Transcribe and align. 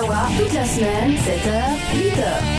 Kawa, 0.00 0.28
toute 0.38 0.54
la 0.54 0.64
semaine, 0.64 1.16
7h, 1.16 1.58
8h. 1.92 2.57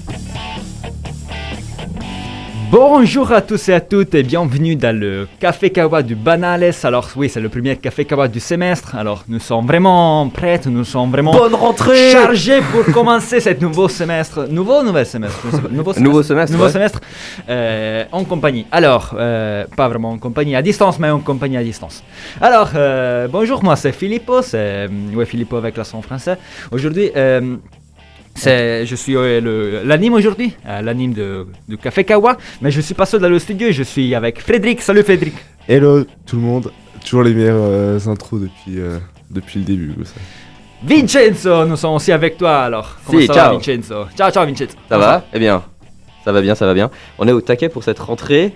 Bonjour 2.71 3.31
à 3.31 3.41
tous 3.41 3.69
et 3.69 3.73
à 3.73 3.81
toutes 3.81 4.13
et 4.13 4.21
bienvenue 4.21 4.75
dans 4.75 4.95
le 4.95 5.27
Café 5.39 5.71
Kawa 5.71 6.03
du 6.03 6.13
Banales. 6.13 6.71
Alors 6.83 7.09
oui, 7.15 7.27
c'est 7.27 7.39
le 7.39 7.49
premier 7.49 7.75
Café 7.77 8.05
Kawa 8.05 8.27
du 8.27 8.39
semestre. 8.39 8.95
Alors 8.95 9.23
nous 9.27 9.39
sommes 9.39 9.65
vraiment 9.65 10.29
prêts, 10.29 10.61
nous 10.67 10.83
sommes 10.83 11.09
vraiment 11.09 11.31
Bonne 11.31 11.55
rentrée 11.55 12.11
chargés 12.11 12.59
pour 12.71 12.85
commencer 12.93 13.39
ce 13.39 13.59
nouveau 13.59 13.87
semestre. 13.87 14.45
Nouveau 14.47 14.81
ou 14.81 14.83
nouvel 14.83 15.07
semestre. 15.07 15.47
Nouveau 15.71 15.93
semestre. 15.93 16.01
Nouveau 16.03 16.21
semestre, 16.21 16.51
Nouveau 16.51 16.65
ouais. 16.65 16.71
semestre 16.71 17.01
euh, 17.49 18.05
en 18.11 18.23
compagnie. 18.23 18.67
Alors, 18.71 19.15
euh, 19.17 19.65
pas 19.75 19.87
vraiment 19.87 20.11
en 20.11 20.19
compagnie 20.19 20.55
à 20.55 20.61
distance, 20.61 20.99
mais 20.99 21.09
en 21.09 21.19
compagnie 21.19 21.57
à 21.57 21.63
distance. 21.63 22.03
Alors, 22.39 22.69
euh, 22.75 23.27
bonjour, 23.27 23.63
moi 23.63 23.77
c'est 23.77 23.93
Filippo, 23.93 24.43
c'est 24.43 24.87
ouais, 25.15 25.25
Filippo 25.25 25.57
avec 25.57 25.75
l'accent 25.75 26.03
français. 26.03 26.37
Aujourd'hui, 26.71 27.09
euh, 27.15 27.55
je 28.43 28.95
suis 28.95 29.15
euh, 29.15 29.41
le- 29.41 29.81
l'anime 29.83 30.13
aujourd'hui, 30.13 30.55
euh, 30.67 30.81
l'anime 30.81 31.13
de, 31.13 31.45
du 31.67 31.77
Café 31.77 32.03
Kawa, 32.03 32.37
mais 32.61 32.71
je 32.71 32.81
suis 32.81 32.93
pas 32.93 33.05
seul 33.05 33.21
dans 33.21 33.29
le 33.29 33.39
studio, 33.39 33.67
je 33.71 33.83
suis 33.83 34.15
avec 34.15 34.41
Frédéric. 34.41 34.81
Salut 34.81 35.03
Frédéric. 35.03 35.35
Hello 35.67 36.03
tout 36.25 36.35
le 36.37 36.41
monde, 36.41 36.71
toujours 37.03 37.23
les 37.23 37.33
meilleures 37.33 37.55
euh, 37.59 37.99
intros 38.07 38.41
depuis, 38.41 38.79
euh, 38.79 38.97
depuis 39.29 39.59
le 39.59 39.65
début. 39.65 39.93
Vincenzo, 40.83 41.65
nous 41.65 41.75
sommes 41.75 41.93
aussi 41.95 42.11
avec 42.11 42.37
toi 42.37 42.59
alors. 42.61 42.97
Comment 43.05 43.19
Si, 43.19 43.27
ça 43.27 43.33
ciao. 43.33 43.45
va 43.51 43.57
Vincenzo? 43.57 44.05
Ciao, 44.17 44.31
ciao 44.31 44.45
Vincenzo. 44.45 44.75
Ça 44.87 44.97
va? 44.97 45.25
Eh 45.33 45.39
bien, 45.39 45.61
ça 46.23 46.31
va 46.31 46.41
bien, 46.41 46.55
ça 46.55 46.65
va 46.65 46.73
bien. 46.73 46.89
On 47.17 47.27
est 47.27 47.31
au 47.33 47.41
taquet 47.41 47.67
pour 47.69 47.83
cette 47.83 47.99
rentrée. 47.99 48.53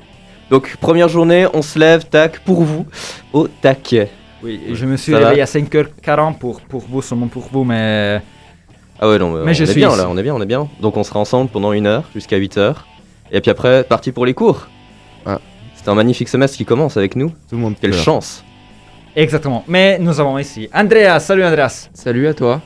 Donc, 0.50 0.76
première 0.80 1.10
journée, 1.10 1.48
on 1.54 1.62
se 1.62 1.78
lève, 1.80 2.06
tac, 2.10 2.40
pour 2.40 2.64
vous, 2.64 2.86
au 3.34 3.48
taquet. 3.48 4.10
Oui, 4.44 4.60
je 4.74 4.86
me 4.86 4.98
suis 4.98 5.14
Ça 5.14 5.20
va? 5.20 5.26
réveillé 5.30 5.42
à 5.42 5.46
5h40 5.46 6.38
pour, 6.38 6.62
pour 6.62 6.82
vous, 6.88 7.02
seulement 7.02 7.28
pour 7.28 7.48
vous, 7.52 7.64
mais 7.64 8.22
Ah 9.00 9.10
ouais, 9.10 9.18
non, 9.20 9.32
mais, 9.32 9.46
Mais 9.46 9.52
on 9.52 9.54
je 9.54 9.64
est 9.64 9.68
suis 9.68 9.76
bien 9.76 9.90
ici. 9.90 9.98
là, 9.98 10.08
on 10.10 10.18
est 10.18 10.24
bien, 10.24 10.34
on 10.36 10.42
est 10.42 10.46
bien. 10.46 10.68
Donc, 10.82 10.98
on 10.98 11.04
sera 11.04 11.20
ensemble 11.20 11.50
pendant 11.50 11.74
une 11.74 11.88
heure, 11.88 12.04
jusqu'à 12.14 12.38
8 12.38 12.58
heures. 12.58 12.88
Et 13.32 13.42
puis 13.42 13.50
après, 13.52 13.84
parti 13.84 14.12
pour 14.12 14.26
les 14.26 14.34
cours. 14.34 14.68
Ah. 15.26 15.40
C'est 15.76 15.90
un 15.90 15.96
magnifique 15.96 16.30
semestre 16.30 16.58
qui 16.58 16.66
commence 16.66 16.96
avec 16.98 17.16
nous. 17.16 17.30
Tout 17.30 17.56
le 17.56 17.58
monde 17.58 17.76
Quelle 17.80 17.94
chance 17.94 18.44
exactement. 19.16 19.64
Mais 19.68 20.00
nous 20.00 20.20
avons 20.20 20.38
ici 20.38 20.70
Andreas. 20.74 21.20
Salut 21.20 21.44
Andreas. 21.44 21.90
Salut 21.94 22.28
à 22.28 22.34
toi. 22.34 22.62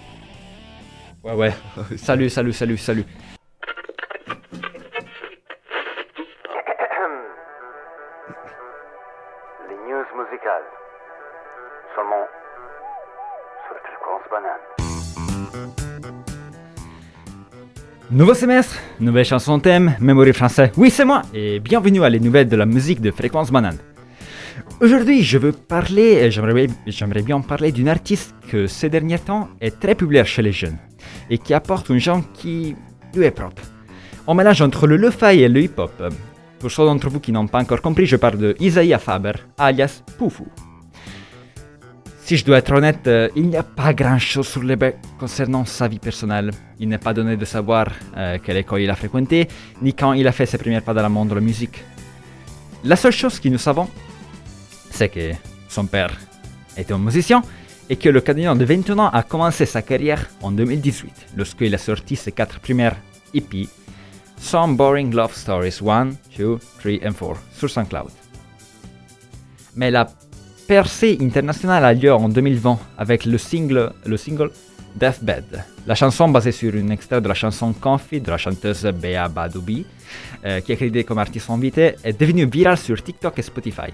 Ouais, 1.23 1.33
ouais. 1.33 1.53
salut, 1.97 2.30
salut, 2.30 2.53
salut, 2.53 2.77
salut. 2.77 3.05
Nouveau 18.09 18.33
semestre, 18.33 18.77
nouvelle 19.02 19.25
chanson 19.25 19.59
thème, 19.59 19.94
mémoire 20.00 20.30
français. 20.30 20.72
Oui, 20.77 20.89
c'est 20.89 21.03
moi. 21.03 21.23
Et 21.33 21.59
bienvenue 21.59 22.02
à 22.05 22.09
les 22.09 22.22
nouvelles 22.22 22.47
de 22.47 22.55
la 22.55 22.66
musique 22.66 23.02
de 23.02 23.11
Fréquence 23.11 23.52
Banane. 23.52 23.77
Aujourd'hui, 24.80 25.23
je 25.23 25.38
veux 25.38 25.52
parler, 25.52 26.31
j'aimerais 26.31 26.67
j'aimerais 26.86 27.22
bien 27.22 27.41
parler 27.41 27.73
d'une 27.73 27.89
artiste 27.89 28.33
que 28.49 28.66
ces 28.66 28.89
derniers 28.89 29.19
temps 29.19 29.49
est 29.59 29.77
très 29.77 29.94
populaire 29.94 30.25
chez 30.25 30.41
les 30.41 30.53
jeunes 30.53 30.77
et 31.30 31.38
qui 31.38 31.53
apporte 31.53 31.91
un 31.91 31.97
genre 31.97 32.22
qui 32.33 32.77
lui 33.14 33.25
est 33.25 33.31
propre. 33.31 33.64
On 34.25 34.36
mélange 34.36 34.61
entre 34.61 34.88
le 34.88 34.95
lo-fi 34.95 35.42
et 35.42 35.49
le 35.49 35.64
hip-hop. 35.64 35.92
Pour 36.59 36.71
ceux 36.71 36.86
d'entre 36.86 37.09
vous 37.09 37.19
qui 37.19 37.33
n'ont 37.33 37.47
pas 37.47 37.59
encore 37.59 37.81
compris, 37.81 38.05
je 38.05 38.16
parle 38.16 38.38
de 38.38 38.55
Isaiah 38.61 38.99
Faber, 38.99 39.33
alias 39.58 40.02
Poufou. 40.17 40.47
Si 42.28 42.36
je 42.36 42.44
dois 42.44 42.58
être 42.58 42.73
honnête, 42.73 43.08
euh, 43.08 43.30
il 43.38 43.47
n'y 43.47 43.56
a 43.56 43.64
pas 43.64 43.94
grand-chose 43.94 44.50
sur 44.50 44.61
le 44.61 44.75
bec 44.75 44.97
concernant 45.17 45.64
sa 45.64 45.88
vie 45.88 45.97
personnelle. 45.97 46.52
Il 46.78 46.89
n'est 46.89 46.97
pas 46.97 47.14
donné 47.14 47.38
de 47.38 47.45
savoir 47.45 47.88
euh, 48.17 48.38
quelle 48.44 48.58
école 48.58 48.81
il 48.81 48.89
a 48.89 48.95
fréquenté, 48.95 49.47
ni 49.81 49.94
quand 49.94 50.11
il 50.11 50.28
a 50.28 50.33
fait 50.33 50.45
ses 50.45 50.58
premiers 50.58 50.81
pas 50.81 50.94
dans 50.94 51.03
le 51.03 51.08
monde 51.08 51.30
de 51.30 51.36
la 51.36 51.39
musique. 51.39 51.82
La 52.83 52.98
seule 52.98 53.14
chose 53.14 53.39
que 53.39 53.48
nous 53.48 53.58
savons, 53.58 53.87
c'est 54.89 55.08
que 55.08 55.32
son 55.70 55.86
père 55.86 56.20
était 56.76 56.92
un 56.92 56.98
musicien 56.98 57.43
et 57.89 57.95
que 57.95 58.10
le 58.10 58.20
Canadien 58.20 58.58
de 58.58 58.66
21 58.66 58.99
ans 58.99 59.10
a 59.10 59.23
commencé 59.23 59.66
sa 59.66 59.82
carrière 59.82 60.30
en 60.42 60.52
2018, 60.52 61.27
lorsqu'il 61.37 61.73
a 61.73 61.77
sorti 61.77 62.17
ses 62.17 62.33
quatre 62.33 62.60
premières 62.60 62.98
EP, 63.33 63.70
Some 64.37 64.76
Boring 64.76 65.16
Love 65.16 65.33
Stories 65.33 65.80
1, 65.82 66.10
2, 66.37 66.60
3 66.80 66.92
et 66.92 66.99
4, 66.99 67.16
sur 67.54 67.70
SoundCloud. 67.70 68.11
Mais 69.77 69.92
la 69.92 70.10
percée 70.67 71.17
internationale 71.22 71.86
a 71.86 71.94
lieu 71.94 72.14
en 72.14 72.28
2020 72.30 72.78
avec 72.98 73.26
le 73.26 73.38
single, 73.38 73.92
le 74.05 74.17
single 74.17 74.52
Deathbed. 74.95 75.64
La 75.86 75.95
chanson 75.95 76.28
basée 76.28 76.52
sur 76.52 76.76
une 76.76 76.92
extrait 76.92 77.22
de 77.22 77.28
la 77.28 77.33
chanson 77.33 77.73
Comfy 77.73 78.20
de 78.20 78.30
la 78.32 78.38
chanteuse 78.38 78.83
Bea 78.86 79.28
Badoubi, 79.30 79.86
euh, 80.45 80.60
qui 80.60 80.72
est 80.72 80.76
créditée 80.76 81.04
comme 81.04 81.20
artiste 81.20 81.50
invité, 81.50 81.95
est 82.04 82.20
devenue 82.20 82.45
virale 82.45 82.78
sur 82.78 83.02
TikTok 83.02 83.38
et 83.39 83.42
Spotify, 83.42 83.92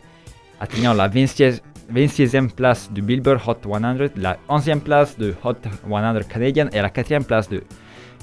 atteignant 0.60 0.94
la 0.94 1.08
26e 1.10 1.60
26e 1.94 2.50
place 2.50 2.90
du 2.92 3.02
Billboard 3.02 3.42
Hot 3.46 3.58
100, 3.62 4.10
la 4.16 4.38
11e 4.50 4.80
place 4.80 5.18
de 5.18 5.34
Hot 5.44 5.56
100 5.88 6.20
canadienne 6.30 6.70
et 6.72 6.82
la 6.82 6.90
4e 6.90 7.24
place 7.24 7.50
de 7.50 7.62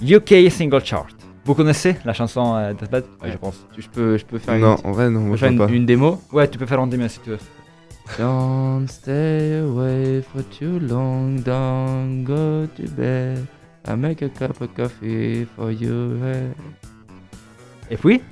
UK 0.02 0.50
Single 0.50 0.82
Chart. 0.82 1.06
Vous 1.44 1.54
connaissez 1.54 1.96
la 2.04 2.14
chanson 2.14 2.56
euh, 2.56 2.72
Deathbed? 2.72 3.04
Je 3.24 3.36
pense. 3.36 3.66
Je 3.78 3.86
peux, 3.88 4.16
je 4.16 4.24
peux 4.24 4.38
faire 4.38 4.58
Non, 4.58 4.76
une, 4.76 4.86
en 4.86 4.92
vrai, 4.92 5.10
non, 5.10 5.36
je 5.36 5.42
moi 5.44 5.52
une, 5.52 5.58
pas. 5.58 5.66
une 5.68 5.86
démo? 5.86 6.20
Ouais, 6.32 6.48
tu 6.48 6.58
peux 6.58 6.66
faire 6.66 6.80
en 6.80 6.86
demi 6.86 7.08
si 7.08 7.20
tu 7.20 7.30
veux. 7.30 7.38
Don't 8.18 8.88
stay 8.88 9.60
away 9.60 10.22
for 10.22 10.42
too 10.58 10.78
long, 10.80 11.42
don't 11.42 12.24
go 12.24 12.66
to 12.66 12.82
bed. 12.96 13.46
I 13.86 13.94
make 13.94 14.22
a 14.22 14.28
cup 14.28 14.60
of 14.60 14.74
coffee 14.74 15.46
for 15.56 15.70
you. 15.72 16.18
hey. 16.22 16.50
Et 17.90 17.96
puis? 17.96 18.22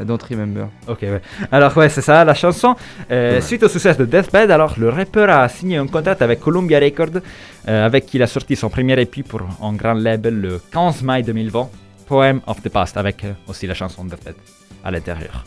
I 0.00 0.04
don't 0.04 0.22
remember. 0.30 0.68
Ok, 0.88 1.02
ouais. 1.02 1.20
Alors, 1.50 1.76
ouais, 1.76 1.88
c'est 1.88 2.00
ça, 2.00 2.24
la 2.24 2.34
chanson. 2.34 2.74
Euh. 3.10 3.40
Suite 3.40 3.62
au 3.62 3.68
succès 3.68 3.94
de 3.94 4.04
Deathbed, 4.06 4.50
alors 4.50 4.74
le 4.78 4.88
rappeur 4.88 5.28
a 5.30 5.48
signé 5.48 5.76
un 5.76 5.86
contrat 5.86 6.16
avec 6.20 6.40
Columbia 6.40 6.80
Records, 6.80 7.20
euh, 7.68 7.86
avec 7.86 8.06
qui 8.06 8.16
il 8.16 8.22
a 8.22 8.26
sorti 8.26 8.56
son 8.56 8.70
premier 8.70 8.98
EP 9.00 9.22
pour 9.22 9.42
un 9.62 9.72
grand 9.74 9.94
label 9.94 10.40
le 10.40 10.60
15 10.72 11.02
mai 11.02 11.22
2020, 11.22 11.68
Poem 12.06 12.40
of 12.46 12.62
the 12.62 12.70
Past, 12.70 12.96
avec 12.96 13.24
euh, 13.24 13.32
aussi 13.46 13.66
la 13.66 13.74
chanson 13.74 14.04
Deathbed 14.04 14.36
à 14.82 14.90
l'intérieur. 14.90 15.44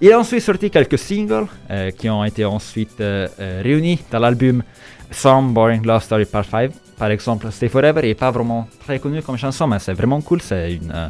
Il 0.00 0.12
a 0.12 0.18
ensuite 0.18 0.42
sorti 0.42 0.70
quelques 0.70 0.98
singles 0.98 1.46
euh, 1.70 1.90
qui 1.90 2.08
ont 2.10 2.24
été 2.24 2.44
ensuite 2.44 3.00
euh, 3.00 3.28
euh, 3.40 3.60
réunis 3.62 3.98
dans 4.10 4.18
l'album 4.18 4.62
Some 5.10 5.54
Boring 5.54 5.84
Love 5.86 6.02
Story 6.02 6.26
Part 6.26 6.44
5. 6.44 6.70
Par 6.98 7.10
exemple, 7.10 7.50
Stay 7.50 7.68
Forever 7.68 8.02
n'est 8.02 8.14
pas 8.14 8.30
vraiment 8.30 8.68
très 8.84 8.98
connu 8.98 9.22
comme 9.22 9.36
chanson, 9.38 9.66
mais 9.66 9.78
c'est 9.78 9.94
vraiment 9.94 10.20
cool. 10.20 10.40
C'est 10.42 10.74
une, 10.74 10.92
euh, 10.94 11.08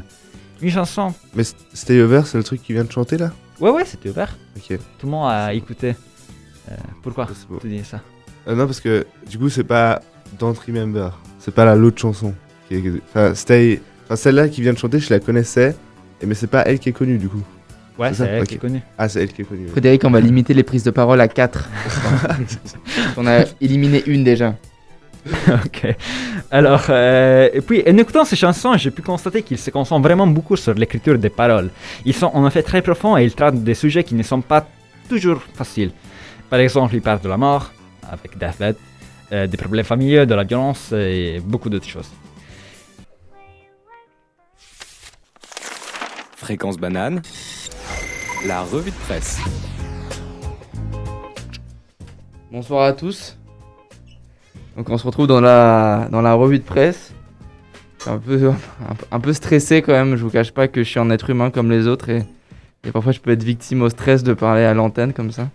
une 0.62 0.70
chanson. 0.70 1.12
Mais 1.34 1.42
Stay 1.72 2.00
Over, 2.00 2.22
c'est 2.24 2.38
le 2.38 2.44
truc 2.44 2.62
qui 2.62 2.72
vient 2.72 2.84
de 2.84 2.92
chanter 2.92 3.16
là? 3.18 3.32
Ouais, 3.60 3.70
ouais, 3.70 3.84
c'était 3.84 4.10
ouvert. 4.10 4.36
Ok. 4.56 4.78
Tout 4.98 5.06
le 5.06 5.10
monde 5.10 5.30
a 5.30 5.52
écouté. 5.52 5.94
Pourquoi 7.02 7.28
tu 7.60 7.68
dis 7.68 7.84
ça? 7.84 8.00
Non, 8.48 8.66
parce 8.66 8.80
que 8.80 9.06
du 9.28 9.38
coup, 9.38 9.48
c'est 9.48 9.64
pas 9.64 10.00
Don't 10.38 10.56
Remember. 10.66 11.10
C'est 11.38 11.54
pas 11.54 11.64
la 11.64 11.74
l'autre 11.76 12.00
chanson. 12.00 12.34
qui 12.68 12.74
est- 12.74 13.02
Enfin, 13.08 13.34
Stay. 13.34 13.80
Enfin, 14.04 14.16
celle-là 14.16 14.48
qui 14.48 14.60
vient 14.62 14.72
de 14.72 14.78
chanter, 14.78 14.98
je 14.98 15.12
la 15.12 15.20
connaissais. 15.20 15.76
Mais 16.24 16.34
c'est 16.34 16.46
pas 16.48 16.62
elle 16.66 16.78
qui 16.80 16.88
est 16.88 16.92
connue 16.92 17.18
du 17.18 17.28
coup. 17.28 17.42
Ouais, 17.98 18.12
C'est 18.12 18.24
elle 18.24 18.46
qui 18.46 18.54
est 18.56 18.58
connue. 18.58 18.82
Ah, 18.98 19.08
c'est 19.08 19.22
elle 19.22 19.32
qui 19.32 19.42
est 19.42 19.44
connue. 19.44 19.68
Frédéric, 19.68 20.04
on 20.04 20.10
va 20.10 20.20
limiter 20.20 20.52
les 20.52 20.62
prises 20.62 20.84
de 20.84 20.90
parole 20.90 21.20
à 21.20 21.28
4. 21.28 21.68
on 23.16 23.26
a 23.26 23.44
éliminé 23.60 24.02
une 24.06 24.22
déjà. 24.22 24.54
ok. 25.64 25.96
Alors, 26.50 26.84
euh, 26.90 27.48
et 27.52 27.60
puis, 27.60 27.82
en 27.88 27.96
écoutant 27.96 28.24
ces 28.24 28.36
chansons, 28.36 28.76
j'ai 28.76 28.90
pu 28.90 29.02
constater 29.02 29.42
qu'ils 29.42 29.58
se 29.58 29.70
concentrent 29.70 30.06
vraiment 30.06 30.26
beaucoup 30.26 30.56
sur 30.56 30.74
l'écriture 30.74 31.18
des 31.18 31.30
paroles. 31.30 31.70
Ils 32.04 32.14
sont 32.14 32.30
en 32.32 32.46
effet 32.46 32.62
très 32.62 32.82
profonds 32.82 33.16
et 33.16 33.24
ils 33.24 33.34
traitent 33.34 33.62
des 33.62 33.74
sujets 33.74 34.04
qui 34.04 34.14
ne 34.14 34.22
sont 34.22 34.40
pas 34.40 34.66
toujours 35.08 35.42
faciles. 35.54 35.90
Par 36.50 36.60
exemple, 36.60 36.94
ils 36.94 37.02
parlent 37.02 37.20
de 37.20 37.28
la 37.28 37.36
mort, 37.36 37.72
avec 38.10 38.38
Deathbed, 38.38 38.76
euh, 39.32 39.46
des 39.46 39.56
problèmes 39.56 39.84
familiaux, 39.84 40.26
de 40.26 40.34
la 40.34 40.44
violence 40.44 40.92
et 40.92 41.40
beaucoup 41.44 41.68
d'autres 41.68 41.88
choses. 41.88 42.10
Fréquence 46.36 46.76
banane, 46.76 47.22
la 48.44 48.62
revue 48.62 48.90
de 48.90 48.96
presse. 48.96 49.40
Bonsoir 52.50 52.84
à 52.84 52.92
tous. 52.92 53.36
Donc 54.76 54.88
on 54.90 54.98
se 54.98 55.06
retrouve 55.06 55.26
dans 55.26 55.40
la, 55.40 56.08
dans 56.10 56.20
la 56.22 56.34
revue 56.34 56.58
de 56.58 56.64
presse. 56.64 57.12
Un, 58.06 58.18
peu- 58.18 58.52
un 59.10 59.20
peu 59.20 59.32
stressé 59.32 59.82
quand 59.82 59.92
même, 59.92 60.16
je 60.16 60.22
vous 60.24 60.30
cache 60.30 60.52
pas 60.52 60.68
que 60.68 60.82
je 60.82 60.88
suis 60.88 61.00
un 61.00 61.10
être 61.10 61.30
humain 61.30 61.50
comme 61.50 61.70
les 61.70 61.86
autres 61.88 62.08
et, 62.10 62.24
et 62.84 62.90
parfois 62.92 63.12
je 63.12 63.20
peux 63.20 63.30
être 63.32 63.42
victime 63.42 63.82
au 63.82 63.88
stress 63.88 64.22
de 64.22 64.32
parler 64.34 64.64
à 64.64 64.74
l'antenne 64.74 65.12
comme 65.12 65.32
ça. 65.32 65.48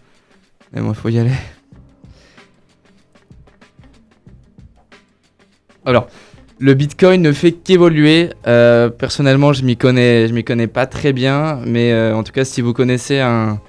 Mais 0.73 0.81
moi, 0.81 0.93
faut 0.93 1.09
y 1.09 1.19
aller. 1.19 1.31
Alors, 5.85 6.07
le 6.61 6.75
Bitcoin 6.75 7.21
ne 7.23 7.31
fait 7.31 7.51
qu'évoluer. 7.51 8.29
Euh, 8.47 8.89
personnellement, 8.89 9.51
je 9.51 9.63
m'y 9.63 9.75
connais, 9.75 10.27
je 10.27 10.33
m'y 10.33 10.43
connais 10.43 10.67
pas 10.67 10.85
très 10.85 11.11
bien, 11.11 11.59
mais 11.65 11.91
euh, 11.91 12.15
en 12.15 12.23
tout 12.23 12.31
cas, 12.31 12.45
si 12.45 12.61
vous 12.61 12.71
connaissez 12.71 13.19
un, 13.19 13.59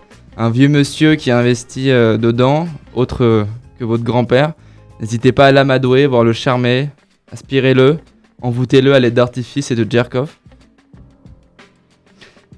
vieux 0.51 0.69
monsieur 0.69 1.15
qui 1.15 1.31
a 1.31 1.39
investi 1.39 1.91
euh, 1.91 2.19
dedans, 2.19 2.69
autre 2.95 3.47
que 3.79 3.85
votre 3.85 4.05
grand-père, 4.05 4.53
n'hésitez 5.01 5.33
pas 5.33 5.47
à 5.47 5.53
l'amadouer, 5.53 6.07
voire 6.07 6.23
le 6.23 6.35
charmer. 6.35 6.91
Aspirez-le, 7.33 7.99
envoûtez-le 8.43 8.93
à 8.93 9.01
l'aide 9.01 9.15
d'artifice 9.15 9.71
et 9.71 9.75
de 9.75 9.91
jerk-off. 9.91 10.39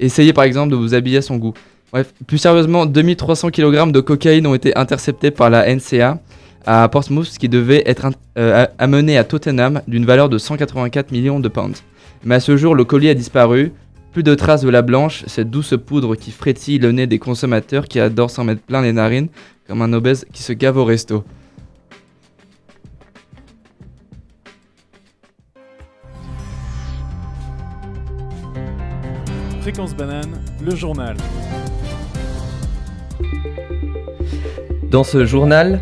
Essayez 0.01 0.33
par 0.33 0.43
exemple 0.43 0.73
de 0.73 0.77
vous 0.77 0.95
habiller 0.95 1.19
à 1.19 1.23
son 1.23 1.37
goût. 1.37 1.55
Bref, 1.93 2.13
plus 2.27 2.39
sérieusement, 2.39 2.87
2300 2.87 3.51
kg 3.51 3.93
de 3.93 4.01
cocaïne 4.01 4.49
ont 4.49 4.55
été 4.55 4.77
interceptés 4.77 5.31
par 5.31 5.49
la 5.49 5.73
NCA 5.73 6.19
à 6.67 6.89
Portsmouth, 6.89 7.27
ce 7.27 7.39
qui 7.39 7.49
devait 7.49 7.83
être 7.87 8.09
euh, 8.39 8.67
amené 8.79 9.19
à 9.19 9.25
Tottenham 9.25 9.83
d'une 9.87 10.05
valeur 10.05 10.29
de 10.29 10.39
184 10.39 11.11
millions 11.13 11.41
de 11.41 11.49
pounds. 11.49 11.83
Mais 12.25 12.37
à 12.37 12.41
ce 12.41 12.57
jour, 12.57 12.75
le 12.75 12.85
colis 12.85 13.09
a 13.09 13.15
disparu. 13.15 13.73
Plus 14.13 14.23
de 14.23 14.35
traces 14.35 14.63
de 14.63 14.71
la 14.71 14.83
blanche, 14.83 15.25
cette 15.27 15.51
douce 15.51 15.75
poudre 15.85 16.15
qui 16.15 16.31
frétille 16.31 16.79
le 16.79 16.93
nez 16.93 17.09
des 17.09 17.19
consommateurs 17.19 17.87
qui 17.87 17.99
adorent 17.99 18.31
s'en 18.31 18.45
mettre 18.45 18.63
plein 18.63 18.81
les 18.81 18.93
narines, 18.93 19.29
comme 19.67 19.83
un 19.83 19.93
obèse 19.93 20.25
qui 20.33 20.43
se 20.43 20.53
gave 20.53 20.77
au 20.77 20.85
resto. 20.85 21.25
Fréquence 29.63 29.97
banane, 29.97 30.41
le 30.65 30.77
journal. 30.77 31.17
Dans 34.91 35.03
ce 35.03 35.25
journal, 35.25 35.81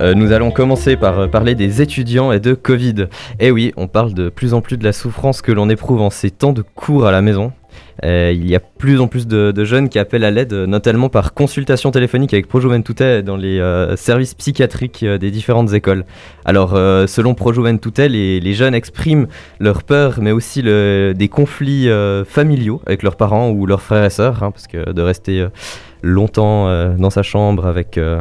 euh, 0.00 0.14
nous 0.14 0.32
allons 0.32 0.50
commencer 0.50 0.96
par 0.96 1.20
euh, 1.20 1.26
parler 1.26 1.54
des 1.54 1.82
étudiants 1.82 2.32
et 2.32 2.40
de 2.40 2.54
Covid. 2.54 3.08
Eh 3.38 3.50
oui, 3.50 3.72
on 3.76 3.86
parle 3.86 4.14
de 4.14 4.30
plus 4.30 4.54
en 4.54 4.62
plus 4.62 4.78
de 4.78 4.84
la 4.84 4.92
souffrance 4.92 5.42
que 5.42 5.52
l'on 5.52 5.68
éprouve 5.68 6.00
en 6.00 6.08
ces 6.08 6.30
temps 6.30 6.52
de 6.52 6.62
cours 6.62 7.06
à 7.06 7.12
la 7.12 7.20
maison. 7.20 7.52
Euh, 8.02 8.32
il 8.34 8.48
y 8.48 8.56
a 8.56 8.60
plus 8.60 8.98
en 8.98 9.08
plus 9.08 9.26
de, 9.26 9.64
jeunes 9.64 9.90
qui 9.90 9.98
appellent 9.98 10.24
à 10.24 10.30
l'aide, 10.30 10.54
notamment 10.54 11.10
par 11.10 11.34
consultation 11.34 11.90
téléphonique 11.90 12.32
avec 12.32 12.48
Pro 12.48 12.60
Juventute 12.60 13.02
dans 13.24 13.36
les 13.36 13.62
services 13.96 14.34
psychiatriques 14.34 15.04
des 15.04 15.30
différentes 15.30 15.74
écoles. 15.74 16.04
Alors, 16.46 16.70
selon 17.06 17.34
Pro 17.34 17.52
Juventute, 17.52 17.98
les, 17.98 18.40
les 18.40 18.54
jeunes 18.54 18.74
expriment 18.74 19.26
leur 19.60 19.84
peur, 19.84 20.18
mais 20.20 20.32
aussi 20.32 20.62
des 20.62 21.28
conflits 21.30 21.88
familiaux 22.26 22.80
avec 22.86 23.02
leurs 23.02 23.16
parents 23.16 23.50
ou 23.50 23.66
leurs 23.66 23.82
frères 23.82 24.04
et 24.04 24.10
sœurs, 24.10 24.42
hein, 24.42 24.50
parce 24.50 24.66
que 24.66 24.92
de 24.92 25.02
rester 25.02 25.46
longtemps 26.02 26.68
euh, 26.68 26.94
dans 26.96 27.10
sa 27.10 27.22
chambre 27.22 27.66
avec 27.66 27.98
euh, 27.98 28.20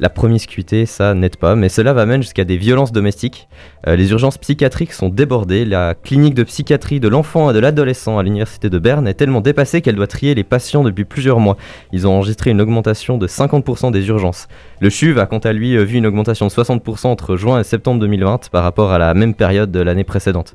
la 0.00 0.08
promiscuité, 0.08 0.86
ça 0.86 1.14
n'aide 1.14 1.36
pas. 1.36 1.56
Mais 1.56 1.68
cela 1.68 1.92
va 1.92 2.06
même 2.06 2.22
jusqu'à 2.22 2.44
des 2.44 2.56
violences 2.56 2.92
domestiques. 2.92 3.48
Euh, 3.86 3.96
les 3.96 4.10
urgences 4.10 4.38
psychiatriques 4.38 4.92
sont 4.92 5.08
débordées. 5.08 5.64
La 5.64 5.94
clinique 5.94 6.34
de 6.34 6.42
psychiatrie 6.42 7.00
de 7.00 7.08
l'enfant 7.08 7.50
et 7.50 7.54
de 7.54 7.58
l'adolescent 7.58 8.18
à 8.18 8.22
l'université 8.22 8.70
de 8.70 8.78
Berne 8.78 9.08
est 9.08 9.14
tellement 9.14 9.40
dépassée 9.40 9.80
qu'elle 9.80 9.96
doit 9.96 10.06
trier 10.06 10.34
les 10.34 10.44
patients 10.44 10.84
depuis 10.84 11.04
plusieurs 11.04 11.40
mois. 11.40 11.56
Ils 11.92 12.06
ont 12.06 12.12
enregistré 12.12 12.50
une 12.50 12.60
augmentation 12.60 13.18
de 13.18 13.26
50% 13.26 13.90
des 13.90 14.08
urgences. 14.08 14.48
Le 14.80 14.90
CHUV 14.90 15.20
a 15.20 15.26
quant 15.26 15.38
à 15.38 15.52
lui 15.52 15.76
vu 15.84 15.98
une 15.98 16.06
augmentation 16.06 16.46
de 16.46 16.52
60% 16.52 17.06
entre 17.06 17.36
juin 17.36 17.60
et 17.60 17.64
septembre 17.64 18.00
2020 18.00 18.50
par 18.50 18.62
rapport 18.62 18.92
à 18.92 18.98
la 18.98 19.14
même 19.14 19.34
période 19.34 19.70
de 19.70 19.80
l'année 19.80 20.04
précédente. 20.04 20.54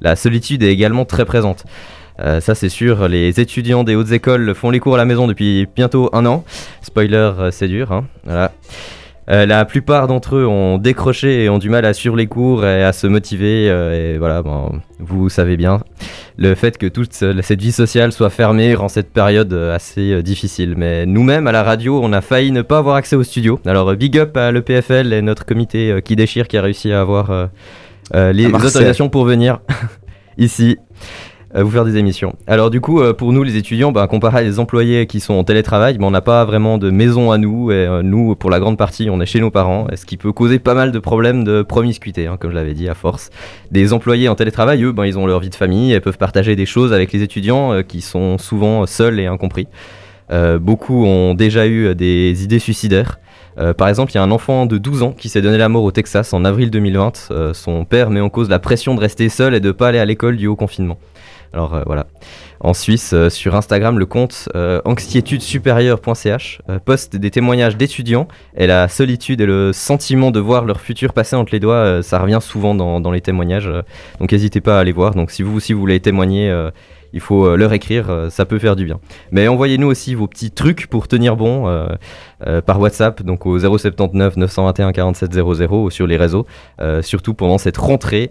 La 0.00 0.16
solitude 0.16 0.62
est 0.62 0.70
également 0.70 1.04
très 1.04 1.24
présente. 1.24 1.64
Euh, 2.20 2.40
ça 2.40 2.54
c'est 2.54 2.68
sûr, 2.68 3.08
les 3.08 3.40
étudiants 3.40 3.82
des 3.82 3.96
hautes 3.96 4.12
écoles 4.12 4.54
font 4.54 4.70
les 4.70 4.78
cours 4.80 4.94
à 4.94 4.98
la 4.98 5.04
maison 5.04 5.26
depuis 5.26 5.66
bientôt 5.74 6.10
un 6.12 6.24
an. 6.26 6.44
Spoiler, 6.82 7.16
euh, 7.38 7.50
c'est 7.50 7.68
dur. 7.68 7.90
hein. 7.92 8.04
Voilà. 8.24 8.52
Euh, 9.30 9.46
la 9.46 9.64
plupart 9.64 10.06
d'entre 10.06 10.36
eux 10.36 10.46
ont 10.46 10.76
décroché 10.76 11.44
et 11.44 11.48
ont 11.48 11.56
du 11.56 11.70
mal 11.70 11.86
à 11.86 11.94
suivre 11.94 12.14
les 12.14 12.26
cours 12.26 12.66
et 12.66 12.84
à 12.84 12.92
se 12.92 13.06
motiver. 13.06 13.70
euh, 13.70 14.14
et 14.14 14.18
voilà, 14.18 14.42
bon, 14.42 14.80
vous 15.00 15.30
savez 15.30 15.56
bien. 15.56 15.80
Le 16.36 16.54
fait 16.54 16.76
que 16.76 16.86
toute 16.86 17.14
ce- 17.14 17.40
cette 17.40 17.62
vie 17.62 17.72
sociale 17.72 18.12
soit 18.12 18.28
fermée 18.28 18.74
rend 18.74 18.88
cette 18.90 19.10
période 19.12 19.52
assez 19.52 20.22
difficile. 20.22 20.74
Mais 20.76 21.06
nous-mêmes, 21.06 21.46
à 21.46 21.52
la 21.52 21.62
radio, 21.62 22.00
on 22.02 22.12
a 22.12 22.20
failli 22.20 22.52
ne 22.52 22.60
pas 22.60 22.76
avoir 22.78 22.96
accès 22.96 23.16
au 23.16 23.22
studio. 23.22 23.58
Alors, 23.64 23.94
big 23.96 24.18
up 24.18 24.36
à 24.36 24.52
l'EPFL 24.52 25.12
et 25.14 25.22
notre 25.22 25.46
comité 25.46 26.00
qui 26.04 26.16
déchire 26.16 26.46
qui 26.46 26.58
a 26.58 26.62
réussi 26.62 26.92
à 26.92 27.00
avoir 27.00 27.30
euh, 28.14 28.32
les 28.32 28.44
À 28.44 28.48
autorisations 28.50 29.08
pour 29.08 29.24
venir 29.24 29.58
ici 30.36 30.76
vous 31.62 31.70
faire 31.70 31.84
des 31.84 31.96
émissions. 31.96 32.34
Alors 32.46 32.70
du 32.70 32.80
coup, 32.80 33.00
euh, 33.00 33.12
pour 33.12 33.32
nous 33.32 33.42
les 33.42 33.56
étudiants, 33.56 33.92
bah, 33.92 34.06
comparé 34.08 34.38
à 34.38 34.42
les 34.42 34.58
employés 34.58 35.06
qui 35.06 35.20
sont 35.20 35.34
en 35.34 35.44
télétravail, 35.44 35.98
bah, 35.98 36.06
on 36.06 36.10
n'a 36.10 36.20
pas 36.20 36.44
vraiment 36.44 36.78
de 36.78 36.90
maison 36.90 37.30
à 37.30 37.38
nous. 37.38 37.70
Euh, 37.70 38.02
nous, 38.02 38.34
pour 38.34 38.50
la 38.50 38.58
grande 38.58 38.76
partie, 38.76 39.08
on 39.10 39.20
est 39.20 39.26
chez 39.26 39.40
nos 39.40 39.50
parents, 39.50 39.86
ce 39.94 40.04
qui 40.04 40.16
peut 40.16 40.32
causer 40.32 40.58
pas 40.58 40.74
mal 40.74 40.90
de 40.90 40.98
problèmes 40.98 41.44
de 41.44 41.62
promiscuité, 41.62 42.26
hein, 42.26 42.36
comme 42.40 42.50
je 42.50 42.56
l'avais 42.56 42.74
dit 42.74 42.88
à 42.88 42.94
force. 42.94 43.30
Des 43.70 43.92
employés 43.92 44.28
en 44.28 44.34
télétravail, 44.34 44.82
eux, 44.82 44.92
ben, 44.92 45.06
ils 45.06 45.18
ont 45.18 45.26
leur 45.26 45.40
vie 45.40 45.50
de 45.50 45.54
famille, 45.54 45.92
et 45.92 46.00
peuvent 46.00 46.18
partager 46.18 46.56
des 46.56 46.66
choses 46.66 46.92
avec 46.92 47.12
les 47.12 47.22
étudiants 47.22 47.72
euh, 47.72 47.82
qui 47.82 48.00
sont 48.00 48.36
souvent 48.38 48.86
seuls 48.86 49.20
et 49.20 49.26
incompris. 49.26 49.68
Beaucoup 50.60 51.04
ont 51.04 51.34
déjà 51.34 51.68
eu 51.68 51.94
des 51.94 52.42
idées 52.42 52.58
suicidaires. 52.58 53.20
Par 53.76 53.88
exemple, 53.88 54.10
il 54.12 54.16
y 54.16 54.18
a 54.18 54.22
un 54.22 54.30
enfant 54.32 54.66
de 54.66 54.78
12 54.78 55.02
ans 55.02 55.12
qui 55.12 55.28
s'est 55.28 55.42
donné 55.42 55.58
la 55.58 55.68
mort 55.68 55.84
au 55.84 55.92
Texas 55.92 56.32
en 56.32 56.44
avril 56.44 56.70
2020. 56.70 57.28
Euh, 57.30 57.54
son 57.54 57.84
père 57.84 58.10
met 58.10 58.20
en 58.20 58.30
cause 58.30 58.48
la 58.48 58.58
pression 58.58 58.94
de 58.94 59.00
rester 59.00 59.28
seul 59.28 59.54
et 59.54 59.60
de 59.60 59.70
pas 59.70 59.88
aller 59.88 59.98
à 59.98 60.04
l'école 60.04 60.36
du 60.36 60.46
haut 60.46 60.56
confinement. 60.56 60.98
Alors 61.54 61.72
euh, 61.74 61.82
voilà. 61.86 62.06
En 62.58 62.74
Suisse, 62.74 63.12
euh, 63.14 63.30
sur 63.30 63.54
Instagram, 63.54 63.98
le 63.98 64.06
compte 64.06 64.48
euh, 64.56 64.80
anxiétudesupérieure.ch 64.84 66.62
poste 66.84 67.14
des 67.14 67.30
témoignages 67.30 67.76
d'étudiants 67.76 68.26
et 68.56 68.66
la 68.66 68.88
solitude 68.88 69.40
et 69.40 69.46
le 69.46 69.72
sentiment 69.72 70.32
de 70.32 70.40
voir 70.40 70.64
leur 70.64 70.80
futur 70.80 71.12
passer 71.12 71.36
entre 71.36 71.52
les 71.52 71.60
doigts, 71.60 72.02
ça 72.02 72.18
revient 72.18 72.40
souvent 72.40 72.74
dans, 72.74 73.10
les 73.12 73.20
témoignages. 73.20 73.70
donc 74.18 74.32
n'hésitez 74.32 74.60
pas 74.60 74.78
à 74.78 74.80
aller 74.80 74.90
voir. 74.90 75.14
Donc 75.14 75.30
si 75.30 75.42
vous 75.42 75.56
aussi 75.56 75.72
vous 75.72 75.80
voulez 75.80 76.00
témoigner, 76.00 76.52
il 77.12 77.20
faut 77.20 77.54
leur 77.56 77.72
écrire, 77.72 78.26
ça 78.30 78.44
peut 78.44 78.58
faire 78.58 78.76
du 78.76 78.84
bien. 78.84 78.98
Mais 79.30 79.46
envoyez-nous 79.46 79.86
aussi 79.86 80.14
vos 80.14 80.26
petits 80.26 80.50
trucs 80.50 80.88
pour 80.88 81.06
tenir 81.06 81.36
bon 81.36 81.88
par 82.66 82.80
WhatsApp, 82.80 83.22
donc 83.22 83.46
au 83.46 83.58
079 83.58 84.36
921 84.36 84.92
47 84.92 85.32
00 85.32 85.84
ou 85.84 85.90
sur 85.90 86.06
les 86.06 86.16
réseaux, 86.16 86.46
surtout 87.02 87.34
pendant 87.34 87.58
cette 87.58 87.76
rentrée 87.76 88.30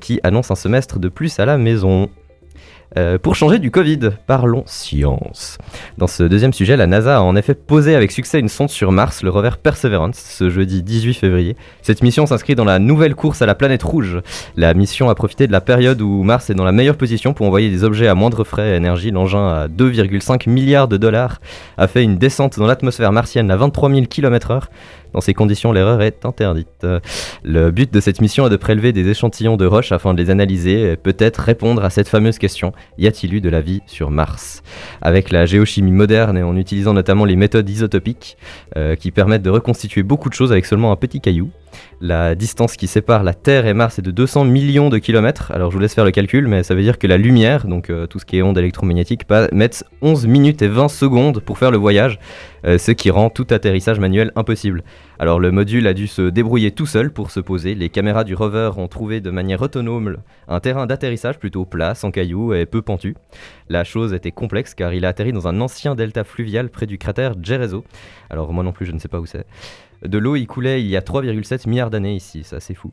qui 0.00 0.20
annonce 0.22 0.50
un 0.50 0.56
semestre 0.56 0.98
de 0.98 1.08
plus 1.08 1.38
à 1.38 1.44
la 1.44 1.58
maison. 1.58 2.08
Euh, 2.96 3.18
pour 3.18 3.34
changer 3.34 3.58
du 3.58 3.70
Covid, 3.70 4.10
parlons 4.26 4.62
science. 4.66 5.58
Dans 5.98 6.06
ce 6.06 6.22
deuxième 6.22 6.52
sujet, 6.52 6.76
la 6.76 6.86
NASA 6.86 7.18
a 7.18 7.20
en 7.20 7.36
effet 7.36 7.54
posé 7.54 7.94
avec 7.94 8.12
succès 8.12 8.38
une 8.38 8.48
sonde 8.48 8.70
sur 8.70 8.92
Mars, 8.92 9.22
le 9.22 9.30
rover 9.30 9.50
Perseverance, 9.62 10.16
ce 10.16 10.48
jeudi 10.50 10.82
18 10.82 11.14
février. 11.14 11.56
Cette 11.82 12.02
mission 12.02 12.26
s'inscrit 12.26 12.54
dans 12.54 12.64
la 12.64 12.78
nouvelle 12.78 13.14
course 13.14 13.42
à 13.42 13.46
la 13.46 13.54
planète 13.54 13.82
rouge. 13.82 14.20
La 14.56 14.72
mission 14.74 15.10
a 15.10 15.14
profité 15.14 15.46
de 15.46 15.52
la 15.52 15.60
période 15.60 16.00
où 16.00 16.22
Mars 16.22 16.48
est 16.50 16.54
dans 16.54 16.64
la 16.64 16.72
meilleure 16.72 16.96
position 16.96 17.34
pour 17.34 17.46
envoyer 17.46 17.70
des 17.70 17.84
objets 17.84 18.08
à 18.08 18.14
moindre 18.14 18.44
frais 18.44 18.70
et 18.70 18.76
énergie. 18.76 19.10
L'engin 19.10 19.48
à 19.48 19.68
2,5 19.68 20.48
milliards 20.48 20.88
de 20.88 20.96
dollars 20.96 21.40
a 21.78 21.88
fait 21.88 22.02
une 22.02 22.16
descente 22.16 22.58
dans 22.58 22.66
l'atmosphère 22.66 23.12
martienne 23.12 23.50
à 23.50 23.56
23 23.56 23.90
000 23.90 24.06
km/h. 24.06 24.62
Dans 25.12 25.20
ces 25.20 25.34
conditions, 25.34 25.72
l'erreur 25.72 26.02
est 26.02 26.24
interdite. 26.24 26.86
Le 27.42 27.70
but 27.70 27.92
de 27.92 28.00
cette 28.00 28.20
mission 28.20 28.46
est 28.46 28.50
de 28.50 28.56
prélever 28.56 28.92
des 28.92 29.08
échantillons 29.08 29.56
de 29.56 29.66
roches 29.66 29.92
afin 29.92 30.14
de 30.14 30.22
les 30.22 30.30
analyser 30.30 30.92
et 30.92 30.96
peut-être 30.96 31.38
répondre 31.38 31.84
à 31.84 31.90
cette 31.90 32.08
fameuse 32.08 32.38
question 32.38 32.72
y 32.98 33.06
a-t-il 33.06 33.34
eu 33.34 33.40
de 33.40 33.48
la 33.48 33.60
vie 33.60 33.82
sur 33.86 34.10
Mars? 34.10 34.62
Avec 35.02 35.30
la 35.30 35.46
géochimie 35.46 35.92
moderne 35.92 36.36
et 36.36 36.42
en 36.42 36.56
utilisant 36.56 36.94
notamment 36.94 37.24
les 37.24 37.36
méthodes 37.36 37.68
isotopiques 37.68 38.36
euh, 38.76 38.96
qui 38.96 39.10
permettent 39.10 39.42
de 39.42 39.50
reconstituer 39.50 40.02
beaucoup 40.02 40.28
de 40.28 40.34
choses 40.34 40.52
avec 40.52 40.66
seulement 40.66 40.92
un 40.92 40.96
petit 40.96 41.20
caillou. 41.20 41.50
La 42.00 42.34
distance 42.34 42.76
qui 42.76 42.86
sépare 42.86 43.22
la 43.22 43.32
Terre 43.32 43.66
et 43.66 43.72
Mars 43.72 43.98
est 43.98 44.02
de 44.02 44.10
200 44.10 44.44
millions 44.44 44.90
de 44.90 44.98
kilomètres. 44.98 45.50
Alors 45.52 45.70
je 45.70 45.76
vous 45.76 45.80
laisse 45.80 45.94
faire 45.94 46.04
le 46.04 46.10
calcul, 46.10 46.46
mais 46.46 46.62
ça 46.62 46.74
veut 46.74 46.82
dire 46.82 46.98
que 46.98 47.06
la 47.06 47.16
lumière, 47.16 47.66
donc 47.66 47.88
euh, 47.88 48.06
tout 48.06 48.18
ce 48.18 48.26
qui 48.26 48.36
est 48.36 48.42
ondes 48.42 48.58
électromagnétiques, 48.58 49.24
pa- 49.26 49.48
mettent 49.52 49.84
11 50.02 50.26
minutes 50.26 50.60
et 50.60 50.68
20 50.68 50.88
secondes 50.88 51.40
pour 51.40 51.56
faire 51.58 51.70
le 51.70 51.78
voyage, 51.78 52.18
euh, 52.66 52.76
ce 52.76 52.90
qui 52.92 53.10
rend 53.10 53.30
tout 53.30 53.46
atterrissage 53.50 53.98
manuel 53.98 54.30
impossible. 54.36 54.82
Alors 55.18 55.40
le 55.40 55.50
module 55.50 55.86
a 55.86 55.94
dû 55.94 56.06
se 56.06 56.28
débrouiller 56.28 56.70
tout 56.72 56.84
seul 56.84 57.10
pour 57.10 57.30
se 57.30 57.40
poser. 57.40 57.74
Les 57.74 57.88
caméras 57.88 58.24
du 58.24 58.34
rover 58.34 58.72
ont 58.76 58.88
trouvé 58.88 59.22
de 59.22 59.30
manière 59.30 59.62
autonome 59.62 60.18
un 60.48 60.60
terrain 60.60 60.86
d'atterrissage 60.86 61.38
plutôt 61.38 61.64
plat, 61.64 61.94
sans 61.94 62.10
cailloux 62.10 62.52
et 62.52 62.66
peu 62.66 62.82
pentu. 62.82 63.16
La 63.70 63.84
chose 63.84 64.12
était 64.12 64.32
complexe 64.32 64.74
car 64.74 64.92
il 64.92 65.06
a 65.06 65.08
atterri 65.08 65.32
dans 65.32 65.48
un 65.48 65.60
ancien 65.62 65.94
delta 65.94 66.24
fluvial 66.24 66.68
près 66.68 66.84
du 66.84 66.98
cratère 66.98 67.32
Jerezo. 67.42 67.84
Alors 68.28 68.52
moi 68.52 68.62
non 68.62 68.72
plus 68.72 68.84
je 68.84 68.92
ne 68.92 68.98
sais 68.98 69.08
pas 69.08 69.18
où 69.20 69.26
c'est. 69.26 69.46
De 70.02 70.18
l'eau 70.18 70.36
y 70.36 70.46
coulait 70.46 70.82
il 70.82 70.88
y 70.88 70.96
a 70.96 71.00
3,7 71.00 71.68
milliards 71.68 71.90
d'années 71.90 72.14
ici, 72.14 72.44
ça 72.44 72.60
c'est 72.60 72.74
fou. 72.74 72.92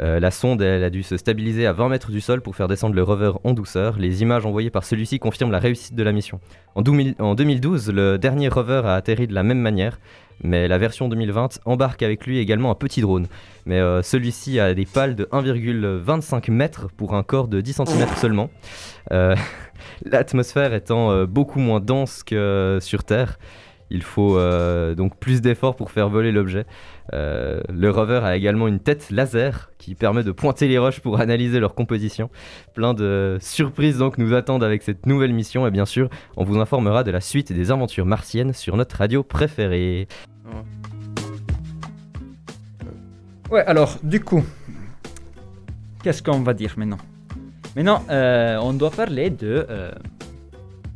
Euh, 0.00 0.18
la 0.18 0.30
sonde, 0.30 0.60
elle 0.60 0.82
a 0.82 0.90
dû 0.90 1.02
se 1.02 1.16
stabiliser 1.16 1.66
à 1.66 1.72
20 1.72 1.88
mètres 1.88 2.10
du 2.10 2.20
sol 2.20 2.40
pour 2.40 2.56
faire 2.56 2.66
descendre 2.66 2.96
le 2.96 3.02
rover 3.02 3.32
en 3.44 3.52
douceur. 3.52 3.96
Les 3.98 4.22
images 4.22 4.44
envoyées 4.44 4.70
par 4.70 4.84
celui-ci 4.84 5.18
confirment 5.18 5.52
la 5.52 5.60
réussite 5.60 5.94
de 5.94 6.02
la 6.02 6.12
mission. 6.12 6.40
En, 6.74 6.82
2000 6.82 7.14
en 7.20 7.34
2012, 7.34 7.92
le 7.92 8.18
dernier 8.18 8.48
rover 8.48 8.82
a 8.84 8.94
atterri 8.94 9.28
de 9.28 9.34
la 9.34 9.44
même 9.44 9.60
manière, 9.60 10.00
mais 10.42 10.66
la 10.66 10.78
version 10.78 11.08
2020 11.08 11.60
embarque 11.64 12.02
avec 12.02 12.26
lui 12.26 12.38
également 12.38 12.72
un 12.72 12.74
petit 12.74 13.02
drone. 13.02 13.28
Mais 13.66 13.78
euh, 13.78 14.02
celui-ci 14.02 14.58
a 14.58 14.74
des 14.74 14.86
pales 14.86 15.14
de 15.14 15.26
1,25 15.26 16.50
mètres 16.50 16.88
pour 16.96 17.14
un 17.14 17.22
corps 17.22 17.46
de 17.46 17.60
10 17.60 17.82
cm 17.86 18.08
seulement. 18.16 18.50
Euh, 19.12 19.36
L'atmosphère 20.04 20.74
étant 20.74 21.24
beaucoup 21.24 21.60
moins 21.60 21.78
dense 21.78 22.22
que 22.24 22.78
sur 22.80 23.04
Terre, 23.04 23.38
il 23.94 24.02
faut 24.02 24.36
euh, 24.36 24.96
donc 24.96 25.16
plus 25.16 25.40
d'efforts 25.40 25.76
pour 25.76 25.92
faire 25.92 26.08
voler 26.08 26.32
l'objet. 26.32 26.66
Euh, 27.12 27.60
le 27.72 27.90
rover 27.90 28.20
a 28.24 28.36
également 28.36 28.66
une 28.66 28.80
tête 28.80 29.10
laser 29.10 29.70
qui 29.78 29.94
permet 29.94 30.24
de 30.24 30.32
pointer 30.32 30.66
les 30.66 30.78
roches 30.78 31.00
pour 31.00 31.20
analyser 31.20 31.60
leur 31.60 31.74
composition. 31.76 32.28
Plein 32.74 32.92
de 32.92 33.38
surprises 33.40 33.98
donc 33.98 34.18
nous 34.18 34.34
attendent 34.34 34.64
avec 34.64 34.82
cette 34.82 35.06
nouvelle 35.06 35.32
mission 35.32 35.66
et 35.66 35.70
bien 35.70 35.86
sûr 35.86 36.08
on 36.36 36.42
vous 36.42 36.58
informera 36.58 37.04
de 37.04 37.12
la 37.12 37.20
suite 37.20 37.52
des 37.52 37.70
aventures 37.70 38.04
martiennes 38.04 38.52
sur 38.52 38.76
notre 38.76 38.96
radio 38.96 39.22
préférée. 39.22 40.08
Ouais, 43.50 43.64
alors, 43.66 43.98
du 44.02 44.20
coup, 44.20 44.42
qu'est-ce 46.02 46.22
qu'on 46.22 46.40
va 46.40 46.54
dire 46.54 46.74
maintenant? 46.76 46.98
Maintenant, 47.76 48.02
euh, 48.10 48.58
on 48.60 48.72
doit 48.72 48.90
parler 48.90 49.30
de. 49.30 49.66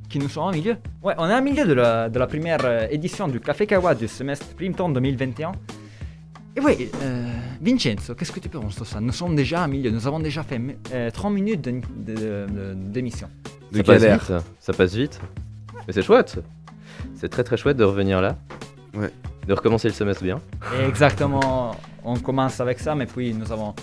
Euh, 0.08 0.10
qui 0.10 0.18
nous 0.18 0.28
sommes 0.28 0.44
au 0.48 0.52
milieu. 0.52 0.76
Ouais, 1.02 1.14
on 1.18 1.28
est 1.28 1.38
au 1.38 1.42
milieu 1.42 1.66
de 1.66 1.72
la, 1.74 2.08
de 2.08 2.18
la 2.18 2.26
première 2.26 2.60
euh, 2.64 2.86
édition 2.90 3.28
du 3.28 3.40
Café 3.40 3.66
Kawa 3.66 3.94
du 3.94 4.08
semestre 4.08 4.46
Printemps 4.56 4.88
2021. 4.88 5.52
Et 6.56 6.60
oui, 6.60 6.90
euh, 7.02 7.28
Vincenzo, 7.60 8.14
qu'est-ce 8.14 8.32
que 8.32 8.40
tu 8.40 8.48
penses 8.48 8.78
de 8.80 8.84
ça? 8.84 9.00
Nous 9.00 9.12
sommes 9.12 9.36
déjà 9.36 9.64
au 9.64 9.68
milieu, 9.68 9.90
nous 9.90 10.06
avons 10.06 10.18
déjà 10.18 10.42
fait 10.42 10.60
euh, 10.92 11.10
30 11.10 11.32
minutes 11.32 11.60
de- 11.62 11.80
de- 11.96 12.14
de- 12.14 12.74
d'émission. 12.74 13.28
De 13.70 13.76
ça 13.78 13.84
passe 13.84 14.02
vite, 14.02 14.22
ça. 14.22 14.42
Ça 14.60 14.72
passe 14.72 14.94
vite. 14.94 15.20
Mais 15.86 15.92
c'est 15.92 16.02
chouette. 16.02 16.40
C'est 17.14 17.28
très 17.28 17.44
très 17.44 17.56
chouette 17.56 17.76
de 17.76 17.84
revenir 17.84 18.20
là. 18.20 18.36
Ouais. 18.94 19.10
De 19.46 19.52
recommencer 19.52 19.88
le 19.88 19.94
semestre 19.94 20.24
bien. 20.24 20.40
Exactement, 20.88 21.76
on 22.04 22.16
commence 22.18 22.60
avec 22.60 22.80
ça, 22.80 22.94
mais 22.94 23.06
puis 23.06 23.32
nous 23.34 23.50
avons. 23.52 23.74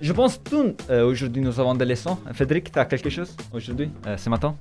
Je 0.00 0.12
pense 0.12 0.42
tout 0.42 0.74
euh, 0.90 1.04
aujourd'hui 1.06 1.42
nous 1.42 1.60
avons 1.60 1.74
des 1.74 1.84
leçons. 1.84 2.16
Frédéric, 2.32 2.72
tu 2.72 2.78
as 2.78 2.84
quelque 2.86 3.10
chose 3.10 3.36
aujourd'hui, 3.52 3.90
euh, 4.06 4.16
ce 4.16 4.30
matin, 4.30 4.56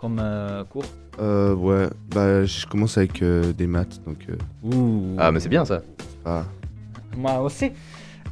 comme 0.00 0.18
euh, 0.20 0.64
cours 0.64 0.84
Euh, 1.20 1.54
ouais, 1.54 1.88
bah 2.14 2.44
je 2.44 2.64
commence 2.66 2.96
avec 2.96 3.20
euh, 3.22 3.52
des 3.52 3.66
maths, 3.66 4.00
donc 4.06 4.18
euh, 4.30 4.36
Ouh. 4.62 5.14
Ah, 5.18 5.30
mais 5.30 5.40
c'est 5.40 5.48
bien 5.50 5.64
ça. 5.64 5.82
ah, 6.24 6.44
Moi 7.16 7.38
aussi. 7.40 7.70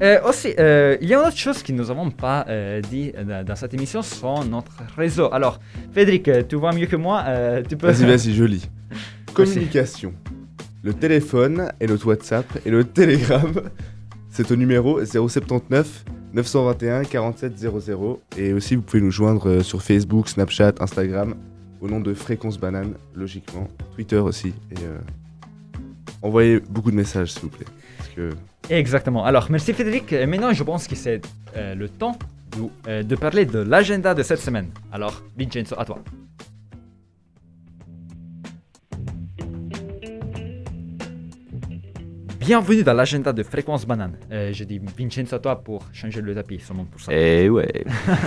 Euh, 0.00 0.20
aussi, 0.28 0.54
euh, 0.60 0.96
il 1.00 1.08
y 1.08 1.14
a 1.14 1.18
une 1.20 1.26
autre 1.26 1.36
chose 1.36 1.60
que 1.62 1.72
nous 1.72 1.84
n'avons 1.86 2.08
pas 2.10 2.46
euh, 2.48 2.80
dit 2.80 3.12
dans, 3.26 3.44
dans 3.44 3.56
cette 3.56 3.74
émission 3.74 4.00
sur 4.00 4.44
notre 4.44 4.70
réseau. 4.96 5.28
Alors, 5.32 5.58
Frédéric, 5.92 6.30
tu 6.48 6.54
vois 6.54 6.72
mieux 6.72 6.86
que 6.86 6.94
moi, 6.94 7.24
euh, 7.26 7.62
tu 7.68 7.76
peux... 7.76 7.88
Vas-y, 7.90 8.06
vas-y, 8.16 8.32
je 8.32 8.44
lis. 8.44 8.70
Communication. 9.34 10.14
Le 10.84 10.94
téléphone 10.94 11.72
et 11.80 11.88
notre 11.88 12.06
WhatsApp 12.06 12.46
et 12.64 12.70
le 12.70 12.84
Telegram. 12.84 13.52
C'est 14.30 14.52
au 14.52 14.56
numéro 14.56 15.04
079 15.04 16.04
921 16.32 17.02
47 17.02 17.58
00. 17.58 18.20
Et 18.36 18.52
aussi, 18.52 18.76
vous 18.76 18.82
pouvez 18.82 19.02
nous 19.02 19.10
joindre 19.10 19.62
sur 19.62 19.82
Facebook, 19.82 20.28
Snapchat, 20.28 20.74
Instagram, 20.78 21.34
au 21.80 21.88
nom 21.88 22.00
de 22.00 22.14
Fréquence 22.14 22.58
Banane, 22.58 22.94
logiquement. 23.14 23.68
Twitter 23.94 24.18
aussi. 24.18 24.54
Euh, 24.82 24.98
envoyez 26.22 26.60
beaucoup 26.60 26.90
de 26.90 26.96
messages, 26.96 27.32
s'il 27.32 27.42
vous 27.42 27.48
plaît. 27.48 27.66
Exactement. 28.70 29.24
Alors, 29.24 29.50
merci 29.50 29.72
Frédéric. 29.72 30.12
Maintenant, 30.12 30.52
je 30.52 30.62
pense 30.62 30.86
que 30.86 30.96
c'est 30.96 31.22
euh, 31.56 31.74
le 31.74 31.88
temps 31.88 32.18
de, 32.56 32.64
euh, 32.88 33.02
de 33.02 33.16
parler 33.16 33.46
de 33.46 33.60
l'agenda 33.60 34.14
de 34.14 34.22
cette 34.22 34.40
semaine. 34.40 34.68
Alors, 34.92 35.22
Vincenzo, 35.36 35.74
à 35.78 35.84
toi. 35.84 35.98
Bienvenue 42.48 42.82
dans 42.82 42.94
l'agenda 42.94 43.30
de 43.30 43.42
Fréquence 43.42 43.86
Banane. 43.86 44.16
Euh, 44.32 44.54
je 44.54 44.64
dis 44.64 44.78
Vincenzo 44.78 45.36
à 45.36 45.38
toi 45.38 45.62
pour 45.62 45.84
changer 45.92 46.22
le 46.22 46.34
tapis, 46.34 46.58
seulement 46.58 46.86
pour 46.86 46.98
ça. 46.98 47.12
Et 47.12 47.50
ouais. 47.50 47.84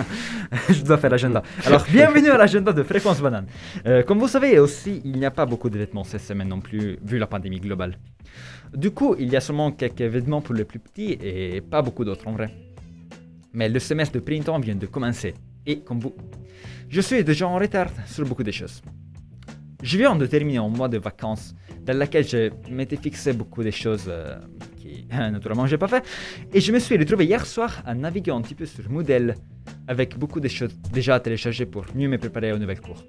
je 0.69 0.83
dois 0.83 0.99
faire 0.99 1.09
l'agenda. 1.09 1.41
Alors, 1.65 1.83
bienvenue 1.91 2.29
à 2.29 2.37
l'agenda 2.37 2.71
de 2.71 2.83
Fréquence 2.83 3.19
Banane. 3.19 3.47
Euh, 3.87 4.03
comme 4.03 4.19
vous 4.19 4.27
savez 4.27 4.59
aussi, 4.59 5.01
il 5.05 5.13
n'y 5.13 5.25
a 5.25 5.31
pas 5.31 5.47
beaucoup 5.47 5.71
d'événements 5.71 6.03
cette 6.03 6.21
semaine 6.21 6.49
non 6.49 6.59
plus, 6.59 6.99
vu 7.03 7.17
la 7.17 7.25
pandémie 7.25 7.59
globale. 7.59 7.97
Du 8.75 8.91
coup, 8.91 9.15
il 9.17 9.27
y 9.27 9.35
a 9.35 9.41
seulement 9.41 9.71
quelques 9.71 10.01
événements 10.01 10.41
pour 10.41 10.53
les 10.53 10.65
plus 10.65 10.77
petits 10.77 11.17
et 11.19 11.59
pas 11.61 11.81
beaucoup 11.81 12.05
d'autres 12.05 12.27
en 12.27 12.33
vrai. 12.33 12.51
Mais 13.53 13.69
le 13.69 13.79
semestre 13.79 14.13
de 14.13 14.19
printemps 14.19 14.59
vient 14.59 14.75
de 14.75 14.85
commencer. 14.85 15.33
Et 15.65 15.79
comme 15.79 15.99
vous, 15.99 16.13
je 16.89 17.01
suis 17.01 17.23
déjà 17.23 17.47
en 17.47 17.57
retard 17.57 17.89
sur 18.05 18.23
beaucoup 18.27 18.43
de 18.43 18.51
choses. 18.51 18.83
Je 19.81 19.97
viens 19.97 20.15
de 20.15 20.27
terminer 20.27 20.59
un 20.59 20.69
mois 20.69 20.89
de 20.89 20.99
vacances 20.99 21.55
dans 21.85 21.97
lequel 21.97 22.27
je 22.27 22.50
m'étais 22.69 22.97
fixé 22.97 23.33
beaucoup 23.33 23.63
de 23.63 23.71
choses 23.71 24.05
euh, 24.07 24.35
qui, 24.77 25.05
naturellement, 25.11 25.65
j'ai 25.65 25.77
pas 25.77 25.88
fait. 25.88 26.03
Et 26.53 26.59
je 26.61 26.71
me 26.71 26.79
suis 26.79 26.97
retrouvé 26.97 27.25
hier 27.25 27.45
soir 27.45 27.81
à 27.85 27.93
naviguer 27.93 28.31
un 28.31 28.41
petit 28.41 28.55
peu 28.55 28.65
sur 28.65 28.89
Moodle 28.89 29.35
avec 29.88 30.17
beaucoup 30.17 30.39
de 30.39 30.47
choses 30.47 30.75
déjà 30.93 31.19
téléchargées 31.19 31.65
pour 31.65 31.85
mieux 31.95 32.07
me 32.07 32.17
préparer 32.17 32.51
aux 32.53 32.57
nouvelles 32.57 32.81
cours, 32.81 33.03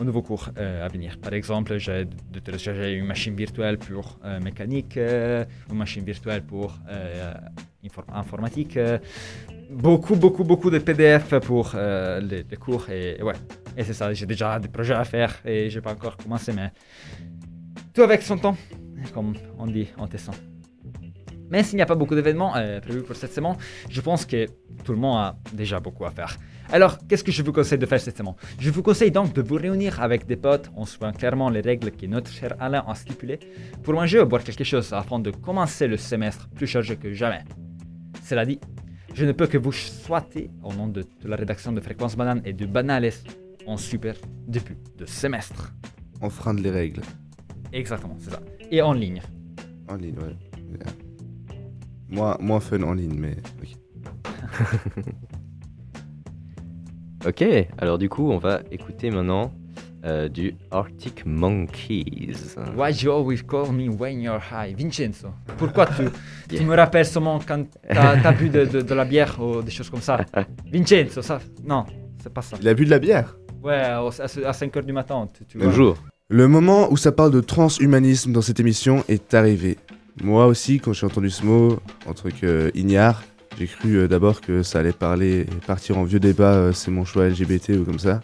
aux 0.00 0.04
nouveaux 0.04 0.22
cours 0.22 0.50
euh, 0.58 0.84
à 0.84 0.88
venir. 0.88 1.18
Par 1.18 1.32
exemple, 1.34 1.78
j'ai 1.78 2.04
de 2.04 2.38
télécharger 2.40 2.92
une 2.92 3.06
machine 3.06 3.34
virtuelle 3.34 3.78
pour 3.78 4.18
euh, 4.24 4.40
mécanique, 4.40 4.96
euh, 4.96 5.44
une 5.70 5.78
machine 5.78 6.04
virtuelle 6.04 6.42
pour 6.42 6.78
infor- 7.84 8.04
informatique, 8.12 8.78
beaucoup, 9.70 10.16
beaucoup, 10.16 10.44
beaucoup 10.44 10.70
de 10.70 10.78
PDF 10.78 11.38
pour 11.40 11.74
les, 11.74 12.44
les 12.50 12.56
cours 12.56 12.88
et, 12.90 13.16
et 13.18 13.22
ouais. 13.22 13.34
Et 13.78 13.84
c'est 13.84 13.92
ça, 13.92 14.12
j'ai 14.14 14.24
déjà 14.26 14.58
des 14.58 14.68
projets 14.68 14.94
à 14.94 15.04
faire 15.04 15.34
et 15.44 15.68
j'ai 15.68 15.82
pas 15.82 15.92
encore 15.92 16.16
commencé, 16.16 16.50
mais 16.52 16.70
tout 17.96 18.02
avec 18.02 18.20
son 18.20 18.36
temps, 18.36 18.56
comme 19.14 19.32
on 19.58 19.66
dit 19.66 19.88
en 19.96 20.06
testant. 20.06 20.34
Mais 21.50 21.62
s'il 21.62 21.76
n'y 21.76 21.82
a 21.82 21.86
pas 21.86 21.94
beaucoup 21.94 22.14
d'événements 22.14 22.54
euh, 22.54 22.78
prévus 22.78 23.02
pour 23.02 23.16
cette 23.16 23.32
semaine, 23.32 23.56
je 23.88 24.00
pense 24.02 24.26
que 24.26 24.46
tout 24.84 24.92
le 24.92 24.98
monde 24.98 25.16
a 25.16 25.36
déjà 25.54 25.80
beaucoup 25.80 26.04
à 26.04 26.10
faire. 26.10 26.36
Alors, 26.70 26.98
qu'est-ce 27.08 27.24
que 27.24 27.32
je 27.32 27.42
vous 27.42 27.52
conseille 27.52 27.78
de 27.78 27.86
faire 27.86 28.00
cette 28.00 28.18
semaine? 28.18 28.34
Je 28.58 28.70
vous 28.70 28.82
conseille 28.82 29.10
donc 29.10 29.32
de 29.32 29.40
vous 29.40 29.54
réunir 29.54 30.02
avec 30.02 30.26
des 30.26 30.36
potes 30.36 30.70
en 30.76 30.84
suivant 30.84 31.12
clairement 31.12 31.48
les 31.48 31.62
règles 31.62 31.90
que 31.90 32.04
notre 32.04 32.30
cher 32.30 32.54
Alain 32.60 32.84
a 32.86 32.94
stipulées 32.94 33.38
pour 33.82 33.94
manger 33.94 34.20
ou 34.20 34.26
boire 34.26 34.44
quelque 34.44 34.64
chose 34.64 34.92
afin 34.92 35.18
de 35.18 35.30
commencer 35.30 35.86
le 35.86 35.96
semestre 35.96 36.50
plus 36.50 36.66
chargé 36.66 36.96
que 36.96 37.14
jamais. 37.14 37.44
Cela 38.22 38.44
dit, 38.44 38.60
je 39.14 39.24
ne 39.24 39.32
peux 39.32 39.46
que 39.46 39.56
vous 39.56 39.72
souhaiter, 39.72 40.50
au 40.62 40.74
nom 40.74 40.88
de, 40.88 41.02
la 41.24 41.36
rédaction 41.36 41.72
de 41.72 41.80
Fréquence 41.80 42.14
Banane 42.14 42.42
et 42.44 42.52
de 42.52 42.66
Banales, 42.66 43.12
un 43.66 43.78
super 43.78 44.16
début 44.46 44.76
de 44.98 45.06
semestre. 45.06 45.72
enfreindre 46.20 46.60
les 46.60 46.70
règles. 46.70 47.02
Exactement, 47.72 48.16
c'est 48.18 48.30
ça. 48.30 48.40
Et 48.70 48.80
en 48.82 48.92
ligne. 48.92 49.22
En 49.88 49.96
ligne, 49.96 50.16
ouais. 50.18 50.36
Yeah. 50.70 50.92
Moins, 52.08 52.36
moins 52.40 52.60
fun 52.60 52.82
en 52.82 52.94
ligne, 52.94 53.14
mais. 53.18 53.36
ok. 53.62 55.04
Ok, 57.26 57.42
alors 57.78 57.98
du 57.98 58.08
coup, 58.08 58.30
on 58.30 58.38
va 58.38 58.60
écouter 58.70 59.10
maintenant 59.10 59.50
euh, 60.04 60.28
du 60.28 60.54
Arctic 60.70 61.26
Monkeys. 61.26 62.36
Why 62.76 62.92
you 62.92 63.10
always 63.10 63.42
call 63.42 63.72
me 63.72 63.88
when 63.88 64.20
you're 64.20 64.40
high? 64.40 64.76
Vincenzo, 64.76 65.30
pourquoi 65.58 65.86
tu, 65.86 66.04
tu 66.48 66.62
me 66.64 66.76
rappelles 66.76 67.06
seulement 67.06 67.40
quand 67.40 67.64
t'as 67.88 68.12
as 68.22 68.32
bu 68.32 68.48
de, 68.48 68.64
de- 68.66 68.80
de 68.82 68.94
la 68.94 69.04
bière 69.04 69.40
ou 69.40 69.60
des 69.60 69.72
choses 69.72 69.90
comme 69.90 70.02
ça? 70.02 70.24
Vincenzo, 70.72 71.20
ça 71.22 71.40
Non, 71.64 71.84
c'est 72.22 72.32
pas 72.32 72.42
ça. 72.42 72.56
Il 72.60 72.68
a 72.68 72.74
bu 72.74 72.84
de 72.84 72.90
la 72.90 73.00
bière? 73.00 73.36
Ouais, 73.60 73.74
à, 73.74 74.52
5h 74.52 74.84
du 74.84 74.92
matin, 74.92 75.28
tu, 75.34 75.44
tu 75.46 75.58
vois. 75.58 75.66
Bonjour. 75.66 75.96
Le 76.28 76.48
moment 76.48 76.90
où 76.90 76.96
ça 76.96 77.12
parle 77.12 77.30
de 77.30 77.40
transhumanisme 77.40 78.32
dans 78.32 78.42
cette 78.42 78.58
émission 78.58 79.04
est 79.08 79.32
arrivé. 79.32 79.78
Moi 80.22 80.46
aussi, 80.46 80.80
quand 80.80 80.92
j'ai 80.92 81.06
entendu 81.06 81.30
ce 81.30 81.44
mot, 81.44 81.78
en 82.04 82.14
tant 82.14 82.30
qu'ignare, 82.30 83.22
j'ai 83.58 83.66
cru 83.66 83.96
euh, 83.96 84.08
d'abord 84.08 84.40
que 84.40 84.62
ça 84.62 84.80
allait 84.80 84.92
parler, 84.92 85.46
partir 85.66 85.98
en 85.98 86.04
vieux 86.04 86.18
débat, 86.18 86.54
euh, 86.54 86.72
c'est 86.72 86.90
mon 86.90 87.04
choix 87.04 87.28
LGBT 87.28 87.70
ou 87.80 87.84
comme 87.84 88.00
ça. 88.00 88.22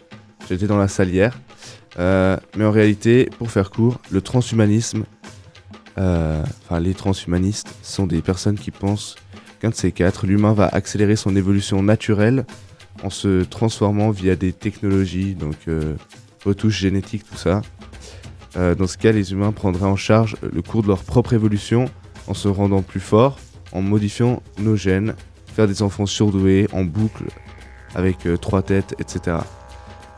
J'étais 0.49 0.67
dans 0.67 0.77
la 0.77 0.89
salière. 0.89 1.39
Euh, 1.99 2.37
mais 2.57 2.65
en 2.65 2.71
réalité, 2.71 3.29
pour 3.37 3.51
faire 3.51 3.69
court, 3.69 3.99
le 4.11 4.21
transhumanisme, 4.21 5.05
euh, 5.97 6.43
enfin 6.65 6.79
les 6.79 6.93
transhumanistes, 6.93 7.73
sont 7.83 8.07
des 8.07 8.21
personnes 8.21 8.57
qui 8.57 8.71
pensent 8.71 9.15
qu'un 9.61 9.69
de 9.69 9.75
ces 9.75 9.91
quatre, 9.91 10.25
l'humain 10.25 10.53
va 10.53 10.67
accélérer 10.67 11.15
son 11.15 11.35
évolution 11.35 11.83
naturelle 11.83 12.45
en 13.03 13.09
se 13.09 13.43
transformant 13.43 14.11
via 14.11 14.35
des 14.35 14.53
technologies, 14.53 15.35
donc 15.35 15.55
euh, 15.67 15.95
retouches 16.45 16.79
génétiques, 16.79 17.23
tout 17.29 17.37
ça. 17.37 17.61
Euh, 18.55 18.75
dans 18.75 18.87
ce 18.87 18.97
cas, 18.97 19.11
les 19.11 19.31
humains 19.31 19.51
prendraient 19.51 19.87
en 19.87 19.95
charge 19.95 20.35
le 20.41 20.61
cours 20.61 20.83
de 20.83 20.87
leur 20.87 21.03
propre 21.03 21.33
évolution 21.33 21.85
en 22.27 22.33
se 22.33 22.47
rendant 22.47 22.81
plus 22.81 22.99
forts, 22.99 23.39
en 23.71 23.81
modifiant 23.81 24.41
nos 24.59 24.75
gènes, 24.75 25.15
faire 25.47 25.67
des 25.67 25.81
enfants 25.81 26.05
surdoués 26.05 26.67
en 26.71 26.83
boucle 26.83 27.25
avec 27.95 28.25
euh, 28.25 28.37
trois 28.37 28.61
têtes, 28.61 28.95
etc. 28.99 29.37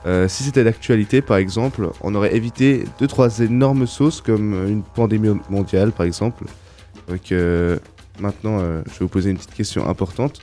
Euh, 0.06 0.28
si 0.28 0.44
c'était 0.44 0.64
d'actualité, 0.64 1.22
par 1.22 1.38
exemple, 1.38 1.90
on 2.02 2.14
aurait 2.14 2.36
évité 2.36 2.84
deux 3.00 3.08
trois 3.08 3.40
énormes 3.40 3.88
sauces 3.88 4.22
comme 4.22 4.68
une 4.68 4.84
pandémie 4.84 5.40
mondiale, 5.50 5.92
par 5.92 6.06
exemple. 6.06 6.46
Donc 7.08 7.34
maintenant, 8.20 8.60
je 8.60 8.92
vais 8.92 9.00
vous 9.02 9.08
poser 9.08 9.30
une 9.30 9.38
petite 9.38 9.54
question 9.54 9.88
importante 9.88 10.42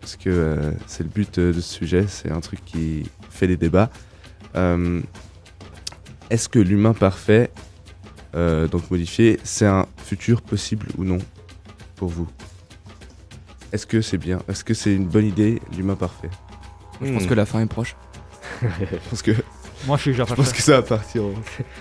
parce 0.00 0.16
que 0.16 0.72
c'est 0.86 1.02
le 1.02 1.08
but 1.08 1.40
de 1.40 1.52
ce 1.52 1.74
sujet, 1.74 2.06
c'est 2.08 2.30
un 2.30 2.40
truc 2.40 2.64
qui 2.64 3.04
fait 3.28 3.46
des 3.48 3.56
débats. 3.56 3.90
Euh, 6.26 6.34
Est-ce 6.34 6.48
que 6.48 6.58
l'humain 6.58 6.92
parfait, 6.94 7.50
euh, 8.34 8.66
donc 8.68 8.90
modifié, 8.90 9.38
c'est 9.44 9.66
un 9.66 9.86
futur 10.04 10.42
possible 10.42 10.86
ou 10.98 11.04
non 11.04 11.18
pour 11.96 12.08
vous? 12.08 12.28
Est-ce 13.72 13.86
que 13.86 14.00
c'est 14.00 14.18
bien? 14.18 14.40
Est-ce 14.48 14.64
que 14.64 14.74
c'est 14.74 14.94
une 14.94 15.06
bonne 15.06 15.26
idée, 15.26 15.60
l'humain 15.76 15.96
parfait? 15.96 16.30
Je 17.02 17.12
pense 17.12 17.26
que 17.26 17.34
la 17.34 17.44
fin 17.46 17.60
est 17.60 17.66
proche. 17.66 17.96
Je 18.62 19.08
pense 19.10 19.22
que, 19.22 19.32
Moi, 19.86 19.96
je 19.98 20.02
suis 20.02 20.10
déjà 20.12 20.24
je 20.24 20.32
pense 20.34 20.52
que 20.52 20.62
ça 20.62 20.72
va 20.72 20.82
partir. 20.82 21.22
en- 21.24 21.34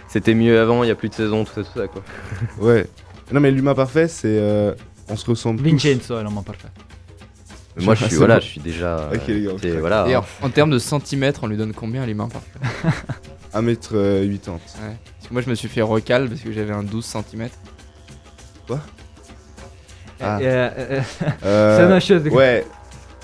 C'était 0.10 0.34
mieux 0.34 0.60
avant, 0.60 0.84
il 0.84 0.88
y 0.88 0.92
a 0.92 0.96
plus 0.96 1.08
de 1.10 1.14
saison, 1.14 1.46
tout 1.46 1.54
ça, 1.54 1.64
tout 1.64 1.80
ça 1.80 1.88
quoi. 1.88 2.04
Ouais. 2.60 2.86
Non 3.32 3.40
mais 3.40 3.50
l'humain 3.52 3.74
parfait, 3.74 4.08
c'est... 4.10 4.28
euh, 4.28 4.74
on 5.08 5.16
se 5.16 5.26
ressemble 5.30 5.62
tous. 5.64 5.70
Vincenzo 5.70 6.20
est 6.20 6.24
l'homme 6.24 6.44
parfait. 6.44 6.68
Moi, 7.78 7.94
je 7.96 8.04
Ah, 8.04 8.08
suis, 8.08 8.10
c'est 8.12 8.16
voilà, 8.18 8.36
bon. 8.36 8.42
je 8.42 8.46
suis 8.48 8.62
déjà. 8.62 9.10
Ok, 9.14 9.28
les 9.28 9.44
gars, 9.44 9.52
c'est- 9.62 9.76
on 9.78 9.80
voilà. 9.80 10.04
D'ailleurs, 10.04 10.26
en 10.42 10.50
termes 10.50 10.72
de 10.72 10.80
centimètres, 10.80 11.42
on 11.44 11.48
lui 11.48 11.58
donne 11.58 11.74
combien 11.74 12.04
à 12.04 12.06
l'humain 12.06 12.28
parfait? 12.28 12.60
1m80. 13.56 14.50
Ouais. 14.50 14.60
Parce 15.26 15.28
que 15.28 15.34
moi, 15.34 15.42
je 15.42 15.50
me 15.50 15.56
suis 15.56 15.68
fait 15.68 15.82
recal 15.82 16.30
parce 16.30 16.42
que 16.42 16.52
j'avais 16.52 16.74
un 16.74 16.84
12 16.84 17.06
cm. 17.06 17.50
Ah. 20.22 20.40
Euh, 20.40 20.42
euh, 20.42 20.72
euh, 20.92 21.02
Euh, 21.44 22.00
c'est. 22.00 22.30
Ouais. 22.30 22.66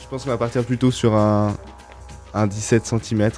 Je 0.01 0.07
pense 0.09 0.23
qu'on 0.23 0.29
va 0.29 0.38
partir 0.38 0.63
plutôt 0.65 0.91
sur 0.91 1.15
un, 1.15 1.55
un 2.33 2.47
17 2.47 2.85
cm. 2.85 3.31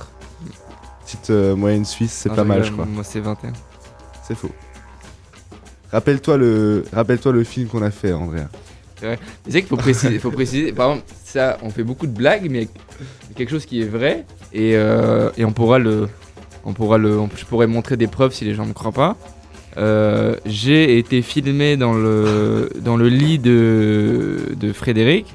Petite 1.06 1.30
moyenne 1.30 1.86
suisse, 1.86 2.14
c'est 2.14 2.34
pas 2.34 2.44
mal, 2.44 2.64
je 2.64 2.72
crois. 2.72 2.86
Moi, 2.86 3.04
c'est 3.04 3.20
21. 3.20 3.54
C'est 4.28 4.36
faux. 4.36 4.52
Rappelle-toi 5.92 6.38
le, 6.38 6.86
rappelle-toi 6.92 7.32
le 7.32 7.44
film 7.44 7.68
qu'on 7.68 7.84
a 7.84 7.92
fait, 7.92 8.14
Andrea. 8.14 8.48
Tu 9.00 9.52
sais 9.52 9.60
qu'il 9.62 9.68
faut 9.68 9.78
préciser, 9.78 10.18
faut 10.18 10.32
préciser, 10.32 10.72
par 10.72 10.92
exemple, 10.92 11.08
ça, 11.24 11.58
on 11.62 11.70
fait 11.70 11.84
beaucoup 11.84 12.08
de 12.08 12.14
blagues, 12.14 12.50
mais 12.50 12.70
quelque 13.36 13.50
chose 13.50 13.66
qui 13.66 13.82
est 13.82 13.86
vrai, 13.86 14.26
et, 14.54 14.72
et 14.72 15.46
on 15.46 15.52
pourra 15.52 15.78
le, 15.78 16.10
on 16.66 16.74
pourra 16.74 16.98
le, 16.98 17.20
on- 17.20 17.30
je 17.36 17.46
pourrais 17.46 17.68
montrer 17.68 17.98
des 17.98 18.08
preuves 18.08 18.34
si 18.34 18.46
les 18.46 18.54
gens 18.54 18.66
ne 18.66 18.74
croient 18.74 18.92
pas. 18.92 19.16
Euh, 19.78 20.36
J'ai 20.46 20.98
été 21.00 21.22
filmé 21.22 21.78
dans 21.78 21.94
le, 21.94 22.70
dans 22.82 22.96
le 22.98 23.10
lit 23.10 23.40
de, 23.40 24.38
de 24.60 24.72
Frédéric 24.74 25.26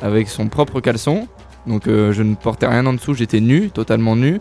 avec 0.00 0.28
son 0.28 0.48
propre 0.48 0.80
caleçon, 0.80 1.28
donc 1.66 1.86
euh, 1.86 2.12
je 2.12 2.22
ne 2.22 2.34
portais 2.34 2.66
rien 2.66 2.86
en 2.86 2.94
dessous, 2.94 3.14
j'étais 3.14 3.40
nu, 3.40 3.70
totalement 3.70 4.16
nu. 4.16 4.40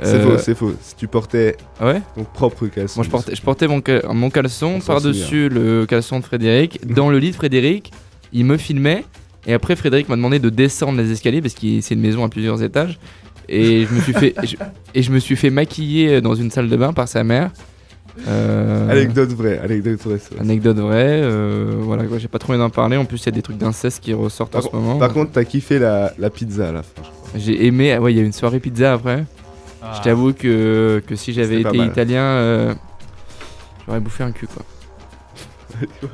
C'est 0.00 0.14
Euh, 0.14 0.30
faux, 0.36 0.38
c'est 0.38 0.54
faux. 0.54 0.72
Si 0.80 0.94
tu 0.94 1.08
portais 1.08 1.56
Ouais. 1.80 2.00
ton 2.14 2.22
propre 2.22 2.68
caleçon. 2.68 3.00
Moi, 3.00 3.04
je 3.04 3.10
portais, 3.10 3.34
je 3.34 3.42
portais 3.42 3.66
mon, 3.66 3.82
mon 4.14 4.30
caleçon 4.30 4.78
par-dessus 4.80 5.48
le 5.48 5.86
caleçon 5.86 6.20
de 6.20 6.24
Frédéric. 6.24 6.86
Dans 6.94 7.10
le 7.10 7.18
lit 7.18 7.30
de 7.32 7.36
Frédéric, 7.36 7.90
il 8.32 8.44
me 8.44 8.56
filmait. 8.58 9.04
Et 9.46 9.54
après, 9.54 9.74
Frédéric 9.74 10.08
m'a 10.08 10.14
demandé 10.14 10.38
de 10.38 10.50
descendre 10.50 10.98
les 11.00 11.10
escaliers 11.10 11.40
parce 11.42 11.54
que 11.54 11.80
c'est 11.80 11.94
une 11.94 12.00
maison 12.00 12.22
à 12.24 12.28
plusieurs 12.28 12.62
étages. 12.62 13.00
Et 13.48 13.86
je 13.86 13.94
me 13.94 14.00
suis 14.00 14.12
fait, 14.12 14.34
je- 14.44 14.56
et 14.94 15.02
je 15.02 15.10
me 15.10 15.18
suis 15.18 15.36
fait 15.36 15.50
maquiller 15.50 16.20
dans 16.20 16.34
une 16.34 16.50
salle 16.50 16.68
de 16.68 16.76
bain 16.76 16.92
par 16.92 17.08
sa 17.08 17.24
mère. 17.24 17.50
Euh, 18.26 18.90
Anecdote 18.90 19.30
vraie, 19.32 19.58
anecdote 19.58 20.00
vraie. 20.02 20.18
ça. 20.18 20.34
anecdote 20.40 20.76
vraie. 20.78 21.20
euh, 21.22 21.76
voilà, 21.78 22.04
quoi, 22.04 22.18
j'ai 22.18 22.26
pas 22.28 22.38
trop 22.40 22.52
envie 22.52 22.58
d'en 22.60 22.68
parler. 22.70 22.96
En 22.96 23.04
plus, 23.04 23.18
il 23.22 23.26
y 23.26 23.28
a 23.28 23.32
des 23.32 23.42
trucs 23.42 23.58
d'inceste 23.58 24.02
qui 24.02 24.12
ressortent 24.12 24.52
Par, 24.52 24.66
en 24.66 24.70
ce 24.70 24.74
moment. 24.74 24.98
par 24.98 25.12
contre, 25.12 25.32
t'as 25.32 25.44
kiffé 25.44 25.78
la, 25.78 26.12
la 26.18 26.28
pizza 26.28 26.68
à 26.68 26.72
la 26.72 26.82
fin. 26.82 26.90
je 26.96 27.08
crois. 27.10 27.30
J'ai 27.36 27.66
aimé. 27.66 27.92
ah 27.92 28.00
Ouais, 28.00 28.12
il 28.12 28.16
y 28.16 28.20
a 28.20 28.24
une 28.24 28.32
soirée 28.32 28.58
pizza 28.60 28.92
après. 28.92 29.24
Je 29.96 30.02
t'avoue 30.02 30.32
que, 30.32 31.00
que 31.06 31.14
si 31.14 31.32
j'avais 31.32 31.60
été 31.60 31.78
italien, 31.78 32.22
euh, 32.22 32.74
j'aurais 33.86 34.00
bouffé 34.00 34.24
un 34.24 34.32
cul 34.32 34.48
quoi. 34.48 34.64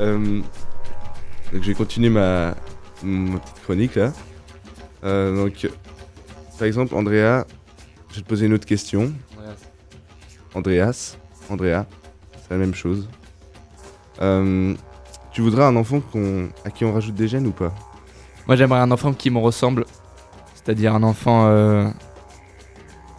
Euh, 0.00 0.18
donc 1.52 1.62
je 1.62 1.66
vais 1.68 1.74
continuer 1.74 2.10
ma, 2.10 2.54
ma 3.02 3.38
petite 3.38 3.62
chronique 3.64 3.94
là. 3.96 4.12
Euh, 5.04 5.36
donc, 5.36 5.68
par 6.58 6.66
exemple, 6.66 6.94
Andrea, 6.94 7.44
je 8.10 8.16
vais 8.16 8.22
te 8.22 8.28
poser 8.28 8.46
une 8.46 8.52
autre 8.52 8.66
question. 8.66 9.12
Andreas, 10.54 11.16
Andrea, 11.48 11.86
c'est 12.32 12.50
la 12.50 12.56
même 12.56 12.74
chose. 12.74 13.08
Euh, 14.20 14.74
tu 15.32 15.42
voudrais 15.42 15.62
un 15.62 15.76
enfant 15.76 16.00
qu'on, 16.00 16.48
à 16.64 16.70
qui 16.70 16.84
on 16.84 16.92
rajoute 16.92 17.14
des 17.14 17.28
gènes 17.28 17.46
ou 17.46 17.52
pas? 17.52 17.72
Moi 18.46 18.56
j'aimerais 18.56 18.80
un 18.80 18.90
enfant 18.90 19.12
qui 19.12 19.30
me 19.30 19.38
ressemble, 19.38 19.84
c'est-à-dire 20.54 20.92
un 20.94 21.04
enfant 21.04 21.46
euh, 21.46 21.88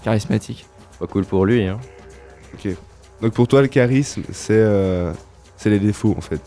charismatique. 0.03 0.67
Pas 0.99 1.07
cool 1.07 1.23
pour 1.23 1.45
lui. 1.45 1.65
Hein. 1.65 1.79
Donc 3.21 3.33
pour 3.33 3.47
toi, 3.47 3.61
le 3.61 3.69
charisme, 3.69 4.23
c'est 4.31 4.51
euh, 4.51 5.13
c'est 5.55 5.69
les 5.69 5.79
défauts 5.79 6.13
en 6.17 6.21
fait. 6.21 6.41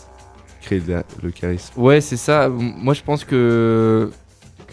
Créer 0.61 0.81
le, 0.81 1.03
le 1.23 1.31
charisme. 1.31 1.81
Ouais, 1.81 2.03
c'est 2.03 2.19
ça. 2.19 2.51
Moi 2.51 2.93
je 2.93 3.03
pense 3.03 3.25
que, 3.25 4.11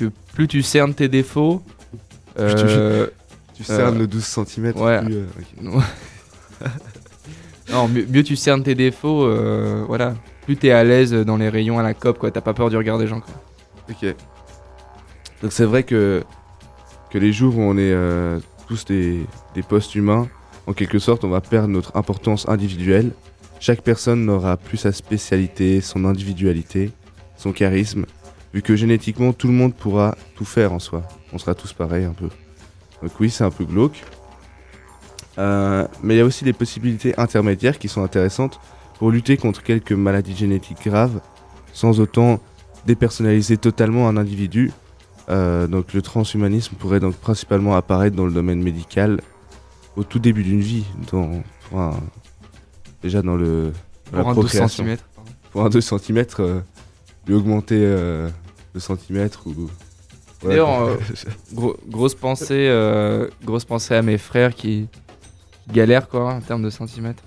que 0.05 0.11
plus 0.33 0.47
tu 0.47 0.61
cernes 0.61 0.93
tes 0.93 1.07
défauts, 1.07 1.61
tu- 2.35 2.41
euh, 2.41 3.07
Tu 3.55 3.63
cernes 3.63 3.95
Euh, 3.95 3.99
le 3.99 4.07
12 4.07 4.23
cm. 4.23 4.73
ouais. 4.77 5.01
non, 7.71 7.87
mieux, 7.87 8.05
mieux 8.09 8.23
tu 8.23 8.35
cernes 8.35 8.63
tes 8.63 8.75
défauts, 8.75 9.23
euh, 9.25 9.83
voilà. 9.87 10.15
Plus 10.45 10.57
t'es 10.57 10.71
à 10.71 10.83
l'aise 10.83 11.13
dans 11.13 11.37
les 11.37 11.49
rayons 11.49 11.77
à 11.79 11.83
la 11.83 11.93
COP, 11.93 12.17
quoi. 12.17 12.31
T'as 12.31 12.41
pas 12.41 12.53
peur 12.53 12.69
du 12.69 12.77
regard 12.77 12.97
des 12.97 13.07
gens, 13.07 13.21
quoi. 13.21 13.33
Ok. 13.89 14.15
Donc 15.41 15.51
c'est 15.51 15.65
vrai 15.65 15.83
que, 15.83 16.23
que 17.11 17.17
les 17.17 17.31
jours 17.31 17.57
où 17.57 17.61
on 17.61 17.77
est 17.77 17.91
euh, 17.93 18.39
tous 18.67 18.85
des, 18.85 19.25
des 19.55 19.63
postes 19.63 19.95
humains, 19.95 20.27
en 20.67 20.73
quelque 20.73 20.99
sorte, 20.99 21.23
on 21.23 21.29
va 21.29 21.41
perdre 21.41 21.67
notre 21.69 21.95
importance 21.95 22.47
individuelle. 22.49 23.11
Chaque 23.59 23.81
personne 23.81 24.25
n'aura 24.25 24.57
plus 24.57 24.77
sa 24.77 24.91
spécialité, 24.91 25.81
son 25.81 26.05
individualité, 26.05 26.91
son 27.37 27.51
charisme, 27.51 28.05
vu 28.53 28.61
que 28.61 28.75
génétiquement 28.75 29.33
tout 29.33 29.47
le 29.47 29.53
monde 29.53 29.73
pourra 29.73 30.15
tout 30.35 30.45
faire 30.45 30.73
en 30.73 30.79
soi. 30.79 31.03
On 31.33 31.37
sera 31.37 31.55
tous 31.55 31.73
pareils 31.73 32.05
un 32.05 32.13
peu. 32.13 32.29
Donc 33.01 33.11
oui, 33.19 33.29
c'est 33.29 33.43
un 33.43 33.51
peu 33.51 33.65
glauque. 33.65 34.03
Euh, 35.37 35.87
mais 36.03 36.15
il 36.15 36.17
y 36.17 36.21
a 36.21 36.25
aussi 36.25 36.43
des 36.43 36.53
possibilités 36.53 37.17
intermédiaires 37.19 37.79
qui 37.79 37.87
sont 37.87 38.03
intéressantes 38.03 38.59
pour 38.99 39.11
lutter 39.11 39.37
contre 39.37 39.63
quelques 39.63 39.93
maladies 39.93 40.35
génétiques 40.35 40.83
graves, 40.85 41.21
sans 41.73 41.99
autant 41.99 42.39
dépersonnaliser 42.85 43.57
totalement 43.57 44.07
un 44.09 44.17
individu. 44.17 44.71
Euh, 45.29 45.67
donc 45.67 45.93
le 45.93 46.01
transhumanisme 46.01 46.75
pourrait 46.75 46.99
donc 46.99 47.15
principalement 47.15 47.75
apparaître 47.75 48.15
dans 48.15 48.25
le 48.25 48.33
domaine 48.33 48.61
médical 48.61 49.21
au 49.95 50.03
tout 50.03 50.19
début 50.19 50.43
d'une 50.43 50.61
vie, 50.61 50.85
dans, 51.11 51.41
pour 51.69 51.79
un- 51.79 51.99
déjà 53.01 53.21
dans 53.21 53.35
le 53.35 53.71
la 54.11 54.19
Pour 54.21 54.29
un 54.29 54.33
12 54.33 54.43
procréation. 54.45 54.83
cm. 54.83 54.97
Pour 55.51 55.63
un 55.65 55.69
2 55.69 55.79
cm, 55.81 56.25
lui 57.27 57.33
augmenter 57.35 57.77
euh, 57.79 58.29
2 58.73 58.79
cm 58.79 59.29
ou... 59.45 59.69
D'ailleurs, 60.43 60.81
euh, 60.81 60.97
Gros- 61.53 61.77
grosse 61.87 62.15
pensée, 62.15 62.67
euh, 62.69 63.27
grosse 63.43 63.65
pensée 63.65 63.93
à 63.93 64.01
mes 64.01 64.17
frères 64.17 64.55
qui, 64.55 64.87
qui 65.67 65.73
galèrent 65.73 66.07
quoi 66.09 66.33
en 66.33 66.41
termes 66.41 66.63
de 66.63 66.69
centimètres. 66.71 67.23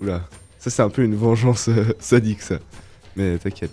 Oula, 0.00 0.22
ça 0.58 0.68
c'est 0.70 0.82
un 0.82 0.90
peu 0.90 1.02
une 1.02 1.14
vengeance 1.16 1.70
sadique 1.98 2.42
ça. 2.42 2.58
Mais 3.16 3.38
t'inquiète. 3.38 3.72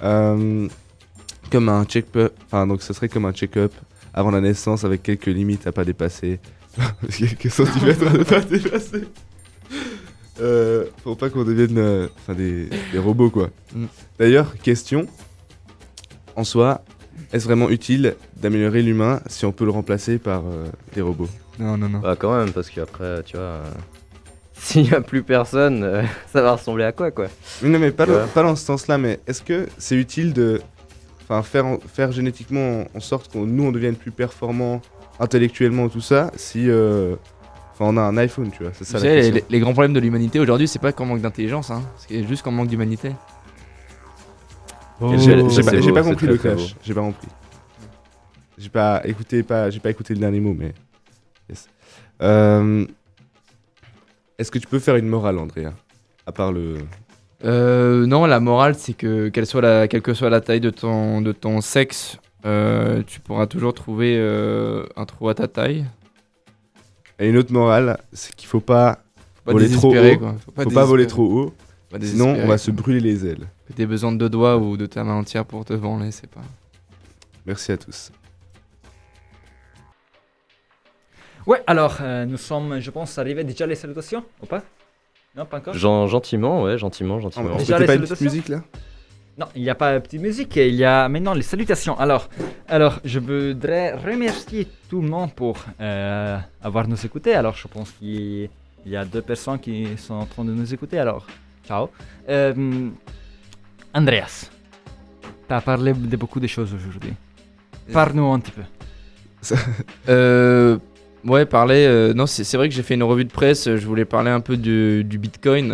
Comme 0.00 1.68
un 1.68 1.84
check-up, 1.84 2.32
enfin 2.46 2.66
donc 2.66 2.82
ce 2.82 2.92
serait 2.92 3.08
comme 3.08 3.24
un 3.26 3.32
check-up 3.32 3.72
avant 4.14 4.30
la 4.30 4.40
naissance 4.40 4.84
avec 4.84 5.02
quelques 5.02 5.26
limites 5.26 5.66
à 5.66 5.72
pas 5.72 5.84
dépasser. 5.84 6.38
quelques 7.10 7.50
centimètres 7.50 8.06
à 8.06 8.12
ne 8.12 8.22
pas 8.24 8.40
dépasser. 8.40 9.04
Euh, 10.40 10.86
pour 11.02 11.16
pas 11.18 11.28
qu'on 11.30 11.44
devienne 11.44 11.76
euh, 11.78 12.08
enfin, 12.18 12.34
des, 12.34 12.68
des 12.92 12.98
robots 12.98 13.30
quoi. 13.30 13.50
Mm. 13.74 13.84
D'ailleurs, 14.18 14.54
question. 14.58 15.06
En 16.36 16.44
soi, 16.44 16.82
est-ce 17.32 17.44
vraiment 17.44 17.68
utile 17.68 18.16
d'améliorer 18.38 18.82
l'humain 18.82 19.20
si 19.26 19.44
on 19.44 19.52
peut 19.52 19.64
le 19.66 19.70
remplacer 19.70 20.18
par 20.18 20.40
euh, 20.46 20.66
des 20.94 21.02
robots? 21.02 21.28
Non, 21.58 21.76
non, 21.76 21.88
non. 21.90 21.98
Bah 21.98 22.16
quand 22.18 22.34
même, 22.36 22.50
parce 22.52 22.70
qu'après, 22.70 23.22
tu 23.24 23.36
vois, 23.36 23.44
euh, 23.44 23.64
s'il 24.54 24.88
y 24.90 24.94
a 24.94 25.02
plus 25.02 25.22
personne, 25.22 25.84
euh, 25.84 26.02
ça 26.32 26.40
va 26.40 26.52
ressembler 26.52 26.84
à 26.84 26.92
quoi, 26.92 27.10
quoi? 27.10 27.26
Non, 27.62 27.78
mais 27.78 27.90
pas, 27.90 28.06
Ouais. 28.06 28.20
dans- 28.22 28.28
pas 28.28 28.42
dans 28.42 28.56
ce 28.56 28.64
sens-là, 28.64 28.96
mais 28.96 29.20
est-ce 29.26 29.42
que 29.42 29.66
c'est 29.76 29.96
utile 29.96 30.32
de 30.32 30.62
enfin, 31.24 31.42
faire, 31.42 31.66
faire 31.92 32.10
génétiquement 32.12 32.84
en 32.94 33.00
sorte 33.00 33.30
que 33.30 33.36
nous, 33.36 33.64
on 33.64 33.72
devienne 33.72 33.96
plus 33.96 34.10
performants 34.12 34.80
intellectuellement, 35.20 35.90
tout 35.90 36.00
ça, 36.00 36.30
si 36.36 36.70
euh, 36.70 37.16
enfin, 37.72 37.84
on 37.86 37.96
a 37.96 38.00
un 38.02 38.16
iPhone, 38.18 38.50
tu 38.50 38.62
vois, 38.62 38.72
c'est 38.74 38.84
ça 38.84 38.98
Tu 39.00 39.06
la 39.06 39.10
sais, 39.10 39.16
les, 39.16 39.22
question. 39.22 39.34
les- 39.48 39.56
les 39.56 39.60
grands 39.60 39.72
problèmes 39.72 39.92
de 39.92 40.00
l'humanité 40.00 40.40
aujourd'hui, 40.40 40.68
c'est 40.68 40.78
pas 40.78 40.92
qu'on 40.92 41.06
manque 41.06 41.20
d'intelligence, 41.20 41.70
hein, 41.70 41.82
c'est 41.96 42.26
juste 42.26 42.42
qu'on 42.42 42.52
manque 42.52 42.68
d'humanité. 42.68 43.12
Oh, 45.00 45.12
J'ai 45.16 45.34
pas, 45.42 45.48
c'est 45.50 45.82
j'ai 45.82 45.88
beau, 45.88 45.94
pas 45.94 46.02
c'est 46.04 46.10
compris 46.10 46.26
très, 46.26 46.32
le 46.32 46.38
très 46.38 46.54
clash, 46.54 46.76
j'ai 46.82 46.94
pas 46.94 47.00
compris. 47.00 47.28
J'ai 48.58 48.68
pas 48.68 49.00
écouté, 49.04 49.42
pas, 49.42 49.70
j'ai 49.70 49.80
pas 49.80 49.90
écouté 49.90 50.14
le 50.14 50.20
dernier 50.20 50.38
mot, 50.40 50.54
mais... 50.56 50.72
yes. 51.50 51.68
Euh, 52.22 52.86
Est-ce 54.38 54.50
que 54.52 54.58
tu 54.58 54.68
peux 54.68 54.78
faire 54.78 54.94
une 54.96 55.08
morale, 55.08 55.38
Andrea? 55.38 55.72
À 56.26 56.30
part 56.32 56.52
le... 56.52 56.76
Euh, 57.44 58.06
non, 58.06 58.24
la 58.26 58.38
morale, 58.38 58.76
c'est 58.76 58.92
que 58.92 59.28
quelle, 59.30 59.46
soit 59.46 59.62
la, 59.62 59.88
quelle 59.88 60.02
que 60.02 60.14
soit 60.14 60.30
la 60.30 60.40
taille 60.40 60.60
de 60.60 60.70
ton, 60.70 61.20
de 61.20 61.32
ton 61.32 61.60
sexe, 61.60 62.18
euh, 62.46 63.02
tu 63.04 63.18
pourras 63.18 63.46
toujours 63.48 63.74
trouver 63.74 64.14
euh, 64.16 64.84
un 64.94 65.04
trou 65.06 65.28
à 65.28 65.34
ta 65.34 65.48
taille. 65.48 65.84
Et 67.22 67.28
une 67.28 67.36
autre 67.36 67.52
morale, 67.52 67.98
c'est 68.12 68.34
qu'il 68.34 68.48
faut 68.48 68.58
pas, 68.60 68.98
Faut 69.36 69.44
pas 69.46 69.52
Voler 69.52 69.70
trop 69.70 69.94
haut. 69.94 70.18
quoi. 70.18 70.34
Faut 70.44 70.50
pas, 70.50 70.62
faut 70.64 70.70
pas 70.70 70.84
voler 70.84 71.06
trop 71.06 71.24
haut, 71.24 71.54
sinon 72.02 72.34
on 72.36 72.46
va 72.48 72.58
se 72.58 72.70
brûler 72.72 72.98
les 73.00 73.24
ailes. 73.26 73.46
T'aies 73.76 73.86
besoin 73.86 74.10
de 74.12 74.18
deux 74.18 74.28
doigts 74.28 74.56
ou 74.58 74.76
de 74.76 74.86
ta 74.86 75.04
main 75.04 75.14
entière 75.14 75.44
pour 75.44 75.64
te 75.64 75.72
branler, 75.72 76.10
c'est 76.10 76.26
pas. 76.28 76.42
Merci 77.46 77.70
à 77.72 77.76
tous. 77.76 78.10
Ouais, 81.46 81.62
alors, 81.66 81.98
euh, 82.00 82.24
nous 82.24 82.36
sommes, 82.36 82.78
je 82.80 82.90
pense, 82.90 83.18
arrivés 83.18 83.44
déjà 83.44 83.66
les 83.66 83.74
salutations, 83.74 84.24
ou 84.42 84.46
pas? 84.46 84.62
Non, 85.34 85.44
pas 85.46 85.58
encore? 85.58 85.74
Gen- 85.74 86.06
gentiment, 86.08 86.62
ouais, 86.64 86.76
gentiment, 86.78 87.18
gentiment. 87.20 87.50
on 87.54 87.56
Déjà, 87.58 87.78
mettait 87.78 87.80
les 87.80 87.86
pas 87.86 87.94
une 87.94 88.00
petite 88.02 88.16
salutations? 88.16 88.24
musique 88.42 88.48
là? 88.48 88.62
Non, 89.38 89.46
il 89.56 89.62
n'y 89.62 89.70
a 89.70 89.74
pas 89.74 89.94
de 89.94 89.98
petite 90.00 90.20
musique, 90.20 90.56
il 90.56 90.74
y 90.74 90.84
a 90.84 91.08
maintenant 91.08 91.32
les 91.32 91.42
salutations. 91.42 91.98
Alors, 91.98 92.28
alors 92.68 93.00
je 93.02 93.18
voudrais 93.18 93.94
remercier 93.94 94.68
tout 94.90 95.00
le 95.00 95.08
monde 95.08 95.32
pour 95.32 95.56
euh, 95.80 96.36
avoir 96.62 96.86
nous 96.86 97.06
écouté. 97.06 97.32
Alors, 97.34 97.56
je 97.56 97.66
pense 97.66 97.90
qu'il 97.92 98.50
y 98.84 98.94
a 98.96 99.06
deux 99.06 99.22
personnes 99.22 99.58
qui 99.58 99.88
sont 99.96 100.14
en 100.14 100.26
train 100.26 100.44
de 100.44 100.52
nous 100.52 100.74
écouter. 100.74 100.98
Alors, 100.98 101.26
ciao. 101.66 101.88
Euh, 102.28 102.90
Andreas, 103.94 104.50
tu 105.48 105.54
as 105.54 105.60
parlé 105.62 105.94
de 105.94 106.16
beaucoup 106.18 106.38
de 106.40 106.46
choses 106.46 106.74
aujourd'hui. 106.74 107.14
Parle-nous 107.90 108.30
un 108.32 108.40
petit 108.40 108.52
peu. 108.52 108.62
Euh, 110.08 110.78
ouais, 111.24 111.46
parler. 111.46 111.84
euh, 111.86 112.14
non, 112.14 112.26
c'est 112.26 112.56
vrai 112.56 112.68
que 112.68 112.74
j'ai 112.74 112.84
fait 112.84 112.94
une 112.94 113.02
revue 113.02 113.24
de 113.24 113.32
presse. 113.32 113.64
Je 113.64 113.86
voulais 113.86 114.04
parler 114.04 114.30
un 114.30 114.40
peu 114.40 114.56
du 114.56 115.18
Bitcoin. 115.18 115.72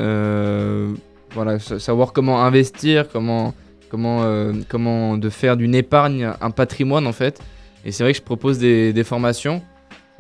Euh, 1.31 1.35
voilà, 1.35 1.59
sa- 1.59 1.79
savoir 1.79 2.13
comment 2.13 2.43
investir, 2.45 3.07
comment 3.13 3.55
comment, 3.91 4.23
euh, 4.25 4.53
comment 4.69 5.17
de 5.17 5.31
faire 5.31 5.57
d'une 5.57 5.75
épargne 5.75 6.31
un 6.41 6.51
patrimoine 6.51 7.07
en 7.07 7.13
fait. 7.13 7.41
Et 7.85 7.93
c'est 7.93 8.03
vrai 8.03 8.13
que 8.13 8.19
je 8.19 8.23
propose 8.23 8.59
des, 8.59 8.93
des 8.93 9.05
formations, 9.05 9.63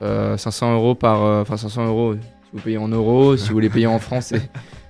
euh, 0.03 0.37
500 0.39 0.75
euros 0.75 0.95
par, 0.95 1.23
euh, 1.23 1.43
enfin 1.43 1.57
500 1.59 1.87
euros 1.87 2.15
si 2.15 2.21
vous 2.55 2.61
payez 2.61 2.79
en 2.79 2.89
euros, 2.89 3.37
si 3.37 3.51
vous 3.51 3.59
les 3.61 3.69
payez 3.69 3.87
en 3.87 3.99
francs, 3.99 4.23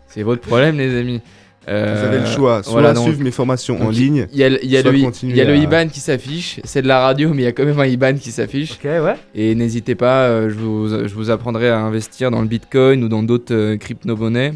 c'est 0.07 0.23
votre 0.23 0.43
problème 0.43 0.77
les 0.79 0.97
amis. 0.97 1.21
Vous 1.67 1.75
avez 1.75 2.21
le 2.21 2.25
choix, 2.27 2.63
soit 2.63 2.71
Euh, 2.71 2.73
voilà, 2.73 2.95
donc- 2.95 3.05
suivre 3.09 3.23
mes 3.23 3.31
formations 3.31 3.79
en 3.83 3.91
ligne, 3.91 4.27
Il 4.33 4.39
y 4.39 4.45
a, 4.45 4.49
le- 4.49 4.65
il 4.65 4.71
y 4.71 4.77
a 4.79 4.81
soit 4.83 4.93
le, 4.93 5.01
continuer 5.03 5.33
il 5.35 5.37
y 5.37 5.41
a 5.43 5.45
le 5.45 5.53
à- 5.53 5.57
IBAN 5.57 5.89
qui 5.89 6.01
s'affiche, 6.01 6.61
c'est 6.65 6.81
de 6.81 6.89
la 6.89 7.01
radio, 7.01 7.31
mais 7.35 7.43
il 7.43 7.45
y 7.45 7.49
a 7.49 7.53
quand 7.53 7.65
même 7.67 7.79
un 7.79 7.85
IBAN 7.85 8.15
qui 8.15 8.31
s'affiche. 8.31 8.73
Ok, 8.75 8.85
ouais. 8.85 9.15
Et 9.35 9.55
n'hésitez 9.55 9.95
pas, 9.95 10.23
euh, 10.29 10.49
je, 10.49 10.55
vous, 10.55 10.89
je 10.89 11.15
vous 11.15 11.29
apprendrai 11.31 11.69
à 11.69 11.79
investir 11.81 12.31
dans 12.31 12.41
le 12.41 12.47
Bitcoin 12.47 13.05
ou 13.05 13.09
dans 13.11 13.23
d'autres 13.23 13.53
euh, 13.55 13.77
crypto-monnaies 13.77 14.55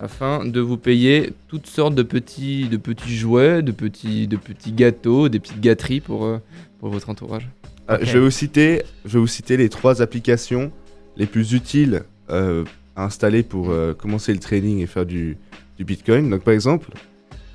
afin 0.00 0.44
de 0.44 0.60
vous 0.60 0.76
payer 0.76 1.32
toutes 1.48 1.66
sortes 1.66 1.94
de 1.94 2.02
petits, 2.02 2.68
de 2.68 2.76
petits 2.76 3.16
jouets, 3.16 3.62
de 3.62 3.72
petits, 3.72 4.26
de 4.28 4.36
petits 4.36 4.72
gâteaux, 4.72 5.28
des 5.28 5.38
petites 5.40 5.60
gâteries 5.60 6.00
pour, 6.00 6.24
euh, 6.24 6.38
pour 6.80 6.90
votre 6.90 7.08
entourage. 7.10 7.48
Euh, 7.90 7.96
Ok. 7.98 8.04
je, 8.04 8.12
vais 8.14 8.20
vous 8.24 8.30
citer, 8.30 8.82
je 9.04 9.12
vais 9.14 9.20
vous 9.20 9.26
citer 9.26 9.56
les 9.56 9.68
trois 9.68 10.02
applications 10.02 10.70
les 11.16 11.26
plus 11.26 11.52
utiles 11.52 12.02
euh, 12.30 12.64
à 12.96 13.04
installer 13.04 13.42
pour 13.42 13.70
euh, 13.70 13.94
commencer 13.94 14.32
le 14.32 14.38
trading 14.38 14.80
et 14.80 14.86
faire 14.86 15.06
du, 15.06 15.38
du 15.78 15.84
Bitcoin. 15.84 16.28
Donc 16.30 16.42
par 16.42 16.52
exemple, 16.52 16.90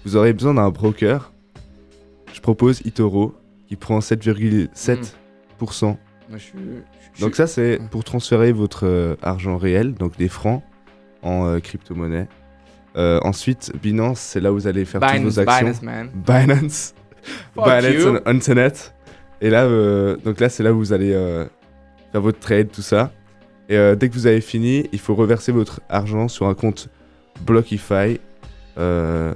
vous 0.05 0.15
aurez 0.15 0.33
besoin 0.33 0.53
d'un 0.55 0.69
broker. 0.69 1.31
Je 2.33 2.39
propose 2.39 2.81
eToro 2.85 3.35
qui 3.67 3.75
prend 3.75 3.99
7,7%. 3.99 5.83
Moi, 5.85 5.97
je 6.33 6.37
suis- 6.37 6.51
je- 7.15 7.21
Donc 7.21 7.35
ça 7.35 7.45
c'est 7.45 7.79
pour 7.91 8.03
transférer 8.03 8.51
votre 8.51 8.85
euh, 8.87 9.15
argent 9.21 9.57
réel, 9.57 9.93
donc 9.93 10.17
des 10.17 10.29
francs, 10.29 10.63
en 11.21 11.47
euh, 11.47 11.59
crypto-monnaie. 11.59 12.27
Euh, 12.97 13.19
ensuite, 13.23 13.71
Binance, 13.81 14.19
c'est 14.19 14.39
là 14.41 14.51
où 14.51 14.55
vous 14.55 14.67
allez 14.67 14.85
faire 14.85 14.99
toutes 15.01 15.11
Binance, 15.11 15.33
vos 15.35 15.39
actions. 15.39 15.59
Binance, 15.67 15.81
man. 15.81 16.09
Binance. 16.13 16.93
Fuck 17.55 17.65
Binance 17.65 17.93
you. 18.03 18.17
on 18.25 18.29
Internet. 18.29 18.93
Et 19.39 19.49
là, 19.49 19.63
euh, 19.63 20.17
donc 20.17 20.39
là, 20.39 20.49
c'est 20.49 20.63
là 20.63 20.73
où 20.73 20.77
vous 20.77 20.93
allez 20.93 21.11
faire 22.11 22.21
votre 22.21 22.39
trade, 22.39 22.71
tout 22.71 22.81
ça. 22.81 23.11
Et 23.69 23.77
euh, 23.77 23.95
dès 23.95 24.09
que 24.09 24.13
vous 24.13 24.27
avez 24.27 24.41
fini, 24.41 24.89
il 24.91 24.99
faut 24.99 25.15
reverser 25.15 25.51
votre 25.53 25.79
argent 25.87 26.27
sur 26.27 26.47
un 26.47 26.53
compte 26.53 26.89
Blockify. 27.45 28.19
Euh, 28.77 29.33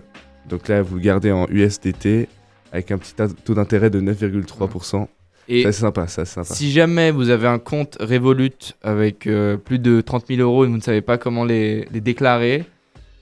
donc 0.49 0.67
là, 0.67 0.81
vous 0.81 0.95
le 0.95 1.01
gardez 1.01 1.31
en 1.31 1.47
USDT 1.49 2.27
avec 2.73 2.91
un 2.91 2.97
petit 2.97 3.13
ta- 3.15 3.29
taux 3.29 3.53
d'intérêt 3.53 3.89
de 3.89 4.01
9,3%. 4.01 5.07
Et 5.47 5.63
Ça, 5.63 5.71
C'est 5.71 5.81
sympa, 5.81 6.07
ça, 6.07 6.25
c'est 6.25 6.33
sympa. 6.33 6.53
si 6.53 6.71
jamais 6.71 7.11
vous 7.11 7.29
avez 7.29 7.47
un 7.47 7.59
compte 7.59 7.97
Revolut 7.99 8.51
avec 8.83 9.27
euh, 9.27 9.57
plus 9.57 9.79
de 9.79 10.01
30 10.01 10.27
000 10.27 10.41
euros 10.41 10.65
et 10.65 10.67
vous 10.67 10.77
ne 10.77 10.81
savez 10.81 11.01
pas 11.01 11.17
comment 11.17 11.45
les, 11.45 11.87
les 11.91 12.01
déclarer, 12.01 12.65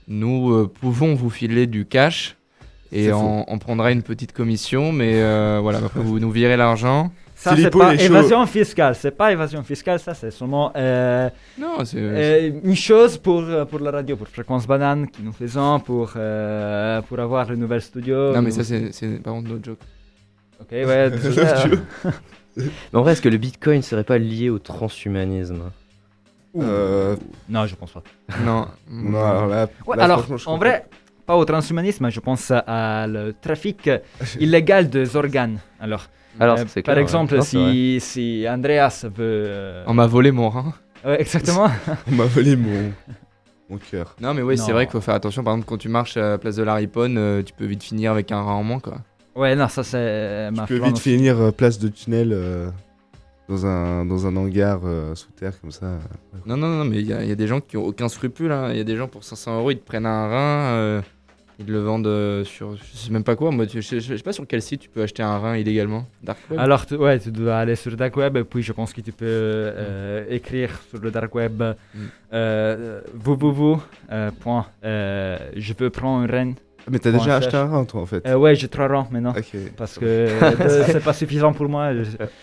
nous 0.08 0.50
euh, 0.52 0.70
pouvons 0.80 1.14
vous 1.14 1.30
filer 1.30 1.66
du 1.66 1.84
cash 1.86 2.36
et 2.92 3.12
on, 3.12 3.44
on 3.52 3.58
prendra 3.58 3.90
une 3.92 4.02
petite 4.02 4.32
commission, 4.32 4.92
mais 4.92 5.14
euh, 5.16 5.58
voilà, 5.60 5.78
après 5.78 6.00
vous 6.00 6.18
nous 6.20 6.30
virez 6.30 6.56
l'argent. 6.56 7.10
Ça, 7.36 7.56
c'est 7.56 7.68
pas 7.70 7.94
évasion 7.94 8.46
fiscale. 8.46 8.94
C'est 8.94 9.10
pas 9.10 9.32
évasion 9.32 9.62
fiscale, 9.64 9.98
ça, 9.98 10.14
c'est 10.14 10.30
seulement 10.30 10.70
euh, 10.76 11.28
Non, 11.58 11.78
euh, 11.94 12.50
une 12.62 12.76
chose 12.76 13.18
pour, 13.18 13.42
pour 13.68 13.80
la 13.80 13.90
radio, 13.90 14.16
pour 14.16 14.28
Fréquence 14.28 14.66
Banane 14.66 15.08
qui 15.08 15.22
nous 15.22 15.32
faisons, 15.32 15.80
pour, 15.80 16.12
euh, 16.16 17.02
pour 17.02 17.18
avoir 17.18 17.50
le 17.50 17.56
nouvel 17.56 17.82
studio. 17.82 18.32
non, 18.32 18.40
mais 18.40 18.50
Nous- 18.50 18.54
ça, 18.56 18.64
c'est 18.64 18.92
c'est 18.92 19.20
par 19.22 19.34
contre 19.34 19.48
notre 19.50 19.64
joke. 19.64 19.78
Ok, 20.60 20.68
ouais, 20.72 21.10
désolé, 21.10 21.46
hein. 22.04 22.10
Mais 22.56 22.64
en 22.98 23.02
vrai, 23.02 23.12
est-ce 23.12 23.22
que 23.22 23.28
le 23.28 23.36
bitcoin 23.38 23.82
serait 23.82 24.04
pas 24.04 24.18
lié 24.18 24.48
au 24.50 24.58
transhumanisme 24.58 25.70
Euh, 26.60 27.16
Non, 27.48 27.66
je 27.66 27.74
pense 27.74 27.92
pas. 27.92 28.02
non. 28.44 28.66
non, 28.90 29.24
alors 29.24 29.46
là, 29.46 29.66
Ouais, 29.86 29.96
là, 29.96 30.04
alors, 30.04 30.18
franchement, 30.20 30.36
je 30.36 30.42
en 30.48 30.52
comprends 30.52 30.58
vrai, 30.66 30.86
pas 31.26 31.36
au 31.36 31.44
transhumanisme, 31.44 32.08
je 32.10 32.20
pense 32.20 32.50
à 32.50 33.06
le 33.08 33.32
trafic 33.40 33.90
illégal 34.38 34.88
des 34.88 35.16
organes. 35.16 35.58
Alors, 35.80 36.06
Alors, 36.38 36.58
euh, 36.58 36.64
c'est 36.68 36.82
par 36.82 36.94
clair, 36.94 36.96
ouais. 36.96 37.02
exemple, 37.02 37.34
Non, 37.36 37.42
c'est 37.42 37.56
vrai. 37.58 37.72
si, 37.72 37.98
si 38.00 38.46
Andreas 38.48 39.04
veut. 39.04 39.12
euh, 39.48 39.84
On 39.86 39.94
m'a 39.94 40.06
volé 40.06 40.30
mon 40.30 40.48
rein. 40.50 40.72
ouais, 41.04 41.20
exactement. 41.20 41.68
On 42.10 42.14
m'a 42.14 42.26
volé 42.26 42.54
mon, 42.56 42.92
mon 43.70 43.78
cœur. 43.78 44.14
Non, 44.20 44.32
mais 44.34 44.42
oui, 44.42 44.56
c'est 44.56 44.68
Non. 44.68 44.74
vrai 44.74 44.86
qu'il 44.86 44.92
faut 44.92 45.00
faire 45.00 45.14
attention. 45.14 45.42
Par 45.42 45.54
exemple, 45.54 45.68
quand 45.68 45.78
tu 45.78 45.88
marches 45.88 46.16
à 46.16 46.30
la 46.30 46.38
place 46.38 46.54
de 46.56 46.62
la 46.62 46.74
Riponne, 46.74 47.18
euh, 47.18 47.42
tu 47.42 47.52
peux 47.52 47.64
vite 47.66 47.82
finir 47.82 48.12
avec 48.12 48.30
un 48.30 48.40
rein 48.42 48.52
en 48.54 48.62
moins, 48.62 48.78
quoi. 48.80 48.98
Ouais, 49.36 49.54
non, 49.56 49.68
ça 49.68 49.82
c'est 49.84 50.50
ma 50.50 50.66
Tu 50.66 50.74
peux 50.78 50.84
vite 50.84 50.94
aussi. 50.94 51.10
finir 51.16 51.40
euh, 51.40 51.50
place 51.50 51.78
de 51.78 51.88
tunnel 51.88 52.30
euh, 52.32 52.68
dans, 53.48 53.66
un, 53.66 54.04
dans 54.04 54.26
un 54.26 54.36
hangar 54.36 54.80
euh, 54.84 55.14
sous 55.14 55.30
terre 55.32 55.58
comme 55.60 55.70
ça. 55.70 55.98
Non, 56.46 56.56
non, 56.56 56.68
non, 56.68 56.84
mais 56.84 57.00
il 57.00 57.06
y, 57.06 57.12
a- 57.12 57.22
il 57.22 57.28
y 57.28 57.32
a 57.32 57.36
des 57.36 57.46
gens 57.46 57.60
qui 57.60 57.76
ont 57.76 57.84
aucun 57.84 58.08
scrupule. 58.08 58.52
hein. 58.52 58.70
Il 58.72 58.76
y 58.76 58.80
a 58.80 58.84
des 58.84 58.96
gens 58.96 59.08
pour 59.08 59.24
500 59.24 59.58
euros, 59.58 59.70
ils 59.70 59.78
te 59.78 59.84
prennent 59.86 60.06
un 60.06 60.28
rein, 60.28 60.72
euh, 60.74 61.02
ils 61.60 61.66
le 61.66 61.78
vendent 61.80 62.06
euh, 62.08 62.42
sur. 62.44 62.74
Je 62.76 62.96
sais 62.96 63.12
même 63.12 63.22
pas 63.22 63.36
quoi. 63.36 63.50
Moi, 63.52 63.66
tu- 63.66 63.80
je, 63.80 63.88
je- 63.96 64.00
je 64.00 64.16
sais 64.16 64.22
pas 64.24 64.32
sur 64.32 64.44
quel 64.46 64.60
site 64.60 64.80
tu 64.80 64.88
peux 64.88 65.02
acheter 65.02 65.22
un 65.22 65.38
rein 65.38 65.56
illégalement. 65.56 66.06
Dark 66.22 66.38
web. 66.50 66.58
Alors, 66.58 66.84
tu, 66.84 66.96
ouais, 66.96 67.20
tu 67.20 67.30
dois 67.30 67.58
aller 67.58 67.76
sur 67.76 67.90
le 67.92 67.96
dark 67.96 68.16
web, 68.16 68.36
et 68.36 68.42
puis 68.44 68.62
je 68.62 68.72
pense 68.72 68.92
que 68.92 69.00
tu 69.00 69.12
peux 69.12 69.24
euh, 69.28 70.24
écrire 70.30 70.70
sur 70.90 70.98
le 71.00 71.10
dark 71.12 71.32
web 71.34 71.62
Mm. 71.94 71.98
euh, 72.32 73.00
www. 73.24 73.78
euh, 74.10 74.30
point, 74.40 74.66
euh, 74.84 75.38
je 75.56 75.72
veux 75.78 75.90
prendre 75.90 76.24
une 76.24 76.30
reine. 76.30 76.54
Mais 76.90 76.98
t'as 76.98 77.12
déjà 77.12 77.36
acheté 77.36 77.56
un 77.56 77.66
rein 77.66 77.84
toi 77.84 78.02
en 78.02 78.06
fait 78.06 78.26
Euh, 78.26 78.36
ouais, 78.36 78.54
j'ai 78.54 78.68
trois 78.68 78.88
rangs 78.88 79.08
maintenant. 79.10 79.32
Ok. 79.36 79.56
Parce 79.76 79.98
que 79.98 80.04
euh, 80.04 80.84
c'est 80.86 81.02
pas 81.02 81.12
suffisant 81.12 81.52
pour 81.52 81.68
moi. 81.68 81.92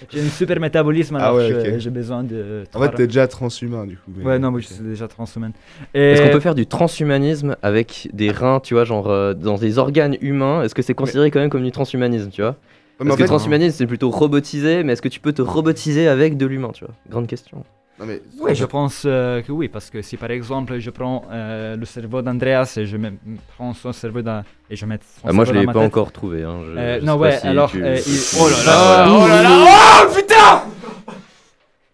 J'ai 0.09 0.19
un 0.21 0.29
super 0.29 0.59
métabolisme, 0.59 1.15
Ah 1.17 1.25
alors 1.25 1.35
ouais, 1.37 1.47
je- 1.47 1.73
ok. 1.73 1.79
j'ai 1.79 1.89
besoin 1.89 2.23
de. 2.23 2.63
En 2.73 2.79
fait, 2.81 2.89
t'es 2.91 3.07
déjà 3.07 3.27
transhumain 3.27 3.85
du 3.85 3.97
coup. 3.97 4.11
mais- 4.15 4.25
Ouais, 4.25 4.39
non, 4.39 4.51
mais 4.51 4.61
je 4.61 4.67
suis 4.67 4.83
déjà 4.83 5.07
transhumaine. 5.07 5.51
Est-ce 5.93 6.21
qu'on 6.23 6.29
peut 6.31 6.39
faire 6.39 6.55
du 6.55 6.65
transhumanisme 6.65 7.55
avec 7.61 8.09
des 8.13 8.31
reins, 8.31 8.59
tu 8.59 8.73
vois, 8.73 8.83
genre 8.83 9.09
euh, 9.09 9.33
dans 9.33 9.57
des 9.57 9.77
organes 9.77 10.17
humains? 10.21 10.63
Est-ce 10.63 10.73
que 10.75 10.81
c'est 10.81 10.93
considéré 10.95 11.29
quand 11.31 11.39
même 11.39 11.49
comme 11.49 11.63
du 11.63 11.71
transhumanisme, 11.71 12.29
tu 12.31 12.41
vois? 12.41 12.51
Ouais, 12.51 12.55
mais 13.01 13.05
Parce 13.05 13.17
que 13.17 13.23
fait- 13.23 13.27
transhumanisme, 13.27 13.75
c'est 13.77 13.87
plutôt 13.87 14.09
robotisé, 14.09 14.83
mais 14.83 14.93
est-ce 14.93 15.01
que 15.01 15.07
tu 15.09 15.19
peux 15.19 15.33
te 15.33 15.41
robotiser 15.41 16.07
avec 16.07 16.37
de 16.37 16.45
l'humain, 16.45 16.69
tu 16.73 16.85
vois? 16.85 16.93
Grande 17.09 17.27
question. 17.27 17.63
Non, 17.99 18.05
mais- 18.07 18.21
Oui, 18.39 18.55
je 18.55 18.65
pense 18.65 19.03
euh, 19.05 19.41
que 19.43 19.51
oui, 19.51 19.67
parce 19.67 19.89
que 19.91 20.01
si 20.01 20.17
par 20.17 20.31
exemple 20.31 20.79
je 20.79 20.89
prends 20.89 21.23
euh, 21.31 21.75
le 21.75 21.85
cerveau 21.85 22.21
d'Andreas 22.23 22.73
et 22.77 22.85
je 22.87 22.97
me- 22.97 23.11
prends 23.55 23.73
son 23.75 23.91
cerveau 23.93 24.21
dans- 24.23 24.43
et 24.69 24.75
je 24.75 24.85
mets 24.87 24.97
son 25.21 25.27
Ah, 25.27 25.33
moi, 25.33 25.45
je 25.45 25.49
cerveau 25.51 25.59
l'ai 25.61 25.65
dans 25.67 25.73
pas 25.73 25.79
tête, 25.81 25.87
encore 25.87 26.11
trouvé. 26.11 26.43
Hein. 26.43 26.59
je- 26.65 26.77
Euh, 26.79 26.99
je 26.99 27.05
non, 27.05 27.15
ouais, 27.17 27.37
si 27.37 27.47
alors, 27.47 27.69
tu- 27.69 27.83
euh, 27.83 27.97
il- 28.07 28.19
Oh 28.39 28.49
là 28.49 28.63
là, 28.65 29.07
oh 29.09 29.27
là 29.27 29.41
là 29.43 29.67
Oh 30.03 30.15
putain 30.15 30.63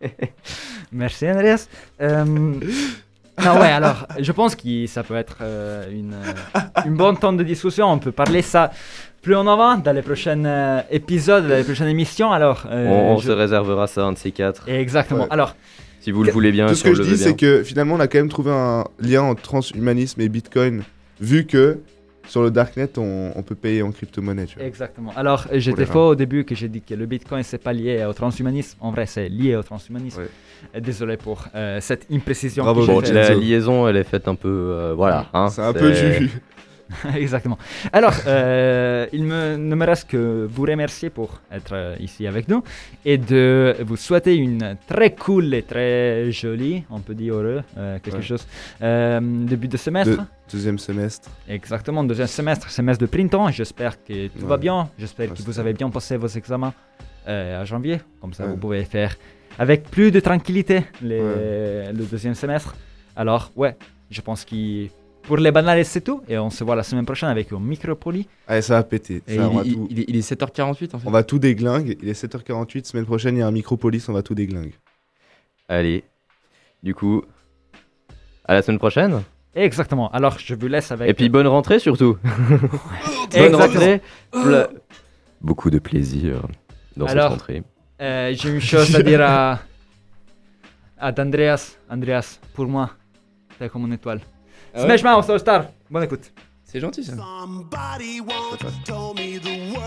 Merci 0.91 1.27
Andreas. 1.29 1.67
Euh, 2.01 2.23
non, 2.23 3.53
ouais, 3.59 3.71
alors, 3.71 4.07
je 4.19 4.31
pense 4.31 4.55
que 4.55 4.85
ça 4.87 5.03
peut 5.03 5.15
être 5.15 5.37
euh, 5.41 5.91
une, 5.91 6.15
une 6.85 6.95
bonne 6.95 7.17
temps 7.17 7.33
de 7.33 7.43
discussion. 7.43 7.91
On 7.91 7.99
peut 7.99 8.11
parler 8.11 8.41
ça 8.41 8.71
plus 9.21 9.35
en 9.35 9.45
avant 9.47 9.77
dans 9.77 9.91
les 9.91 10.01
prochains 10.01 10.43
euh, 10.45 10.81
épisodes, 10.89 11.47
dans 11.47 11.55
les 11.55 11.63
prochaines 11.63 11.87
émissions. 11.89 12.31
Alors, 12.31 12.65
euh, 12.71 12.87
On, 12.87 13.13
on 13.13 13.17
je- 13.17 13.27
se 13.27 13.31
réservera 13.31 13.87
ça, 13.87 14.05
un 14.05 14.13
de 14.13 14.17
ces 14.17 14.31
quatre. 14.31 14.67
Exactement. 14.69 15.21
Ouais. 15.23 15.27
Alors, 15.31 15.55
Si 16.07 16.11
vous 16.13 16.23
le 16.23 16.31
voulez 16.31 16.53
bien, 16.53 16.67
Tout 16.67 16.75
ce 16.75 16.85
que 16.85 16.93
je 16.93 17.03
dis, 17.03 17.17
c'est 17.17 17.35
que 17.35 17.63
finalement, 17.63 17.95
on 17.95 17.99
a 17.99 18.07
quand 18.07 18.17
même 18.17 18.29
trouvé 18.29 18.49
un 18.51 18.85
lien 18.97 19.23
entre 19.23 19.41
transhumanisme 19.41 20.21
et 20.21 20.29
Bitcoin, 20.29 20.83
vu 21.19 21.45
que 21.45 21.79
sur 22.29 22.41
le 22.43 22.49
darknet, 22.49 22.97
on, 22.97 23.33
on 23.35 23.43
peut 23.43 23.55
payer 23.55 23.81
en 23.81 23.91
crypto-monnaie. 23.91 24.45
Exactement. 24.57 25.11
Alors, 25.17 25.47
j'étais 25.51 25.85
faux 25.85 26.11
au 26.11 26.15
début 26.15 26.45
que 26.45 26.55
j'ai 26.55 26.69
dit 26.69 26.79
que 26.81 26.93
le 26.93 27.05
Bitcoin, 27.07 27.43
c'est 27.43 27.57
pas 27.57 27.73
lié 27.73 28.05
au 28.05 28.13
transhumanisme. 28.13 28.77
En 28.79 28.91
vrai, 28.91 29.05
c'est 29.05 29.27
lié 29.27 29.57
au 29.57 29.63
transhumanisme. 29.63 30.21
Ouais. 30.73 30.79
Désolé 30.79 31.17
pour 31.17 31.45
euh, 31.53 31.81
cette 31.81 32.05
imprécision. 32.09 32.63
Bravo, 32.63 32.85
Bon, 32.85 33.01
la 33.01 33.33
liaison, 33.35 33.85
elle 33.89 33.97
est 33.97 34.05
faite 34.05 34.29
un 34.29 34.35
peu. 34.35 34.47
euh, 34.47 34.93
voilà. 34.95 35.27
hein, 35.33 35.49
c'est 35.49 35.61
un 35.61 35.73
peu 35.73 35.91
du. 35.91 36.29
Exactement. 37.15 37.57
Alors, 37.91 38.13
euh, 38.27 39.05
il 39.13 39.23
me, 39.23 39.55
ne 39.57 39.75
me 39.75 39.85
reste 39.85 40.09
que 40.09 40.47
vous 40.49 40.63
remercier 40.63 41.09
pour 41.09 41.41
être 41.51 41.73
euh, 41.73 41.95
ici 41.99 42.25
avec 42.27 42.47
nous 42.47 42.63
et 43.05 43.17
de 43.17 43.75
vous 43.85 43.97
souhaiter 43.97 44.35
une 44.35 44.77
très 44.87 45.13
cool 45.13 45.53
et 45.53 45.63
très 45.63 46.31
jolie, 46.31 46.83
on 46.89 46.99
peut 46.99 47.15
dire 47.15 47.35
heureux, 47.35 47.63
euh, 47.77 47.99
quelque 47.99 48.17
Ouais. 48.17 48.21
chose, 48.23 48.47
euh, 48.81 49.19
début 49.21 49.67
de 49.67 49.77
semestre. 49.77 50.17
De- 50.17 50.23
Deuxième 50.51 50.79
semestre. 50.79 51.29
Exactement, 51.49 52.03
deuxième 52.05 52.27
semestre, 52.27 52.69
semestre 52.69 53.01
de 53.01 53.07
printemps. 53.09 53.49
J'espère 53.51 54.01
que 54.03 54.27
tout 54.27 54.47
va 54.47 54.55
bien. 54.57 54.89
J'espère 54.97 55.33
que 55.33 55.41
vous 55.41 55.59
avez 55.59 55.73
bien 55.73 55.89
passé 55.89 56.15
vos 56.15 56.27
examens 56.27 56.73
à 57.25 57.65
janvier. 57.65 57.99
Comme 58.21 58.33
ça, 58.33 58.45
Ouais. 58.45 58.51
vous 58.51 58.57
pouvez 58.57 58.85
faire 58.85 59.13
avec 59.59 59.83
plus 59.91 60.09
de 60.11 60.21
tranquillité 60.21 60.83
les- 61.01 61.91
le 61.91 62.03
deuxième 62.09 62.33
semestre. 62.35 62.75
Alors, 63.15 63.51
ouais, 63.57 63.75
je 64.09 64.21
pense 64.21 64.45
que 64.45 64.85
pour 65.27 65.37
les 65.37 65.51
banales, 65.51 65.83
c'est 65.85 66.01
tout. 66.01 66.21
Et 66.27 66.37
on 66.37 66.49
se 66.49 66.63
voit 66.63 66.75
la 66.75 66.83
semaine 66.83 67.05
prochaine 67.05 67.29
avec 67.29 67.51
un 67.51 67.59
micropoli. 67.59 68.27
Allez, 68.47 68.61
ça 68.61 68.75
va 68.75 68.83
péter. 68.83 69.21
Ça, 69.27 69.33
il, 69.33 69.39
on, 69.41 69.49
va 69.49 69.61
il- 69.63 69.73
tout, 69.73 69.87
il 69.91 69.99
est, 69.99 70.05
il 70.07 70.15
est 70.15 70.31
7h48 70.33 70.95
en 70.95 70.99
fait. 70.99 71.07
on 71.07 71.11
va 71.11 71.23
tout 71.23 71.37
déglingue. 71.39 71.97
Il 72.01 72.09
est 72.09 72.19
7h48. 72.23 72.85
Semaine 72.85 73.05
prochaine, 73.05 73.35
il 73.35 73.39
y 73.39 73.41
a 73.43 73.47
un 73.47 73.51
micropolis. 73.51 74.07
On 74.09 74.13
va 74.13 74.23
tout 74.23 74.33
déglingue. 74.35 74.73
Allez. 75.69 76.03
Du 76.81 76.95
coup, 76.95 77.23
à 78.45 78.53
la 78.53 78.61
semaine 78.61 78.79
prochaine. 78.79 79.21
Exactement. 79.55 80.09
Alors, 80.11 80.37
je 80.39 80.53
vous 80.55 80.67
laisse 80.67 80.91
avec. 80.91 81.09
Et 81.09 81.13
puis, 81.13 81.29
bonne 81.29 81.47
rentrée 81.47 81.79
surtout. 81.79 82.17
bonne 83.33 83.55
rentrée. 83.55 84.01
Pla- 84.31 84.69
Beaucoup 85.41 85.69
de 85.69 85.79
plaisir 85.79 86.41
dans 86.95 87.07
cette 87.07 87.19
rentrée. 87.21 87.63
Euh, 88.01 88.33
J'ai 88.35 88.49
une 88.49 88.61
chose 88.61 88.95
à 88.95 89.01
dire 89.03 89.21
à, 89.21 89.59
à 90.99 91.11
Andreas. 91.21 91.77
Andreas, 91.89 92.39
pour 92.53 92.67
moi, 92.67 92.91
t'es 93.57 93.69
comme 93.69 93.85
une 93.85 93.93
étoile. 93.93 94.21
Smash 94.77 95.03
Mouth 95.03 95.29
All 95.29 95.39
Star. 95.39 95.65
Bonne 95.89 96.03
écoute. 96.03 96.31
C'est 96.63 96.79
gentil 96.79 97.03
ça. 97.03 97.13
Somebody 97.15 98.19
once 98.21 98.83
told 98.85 99.17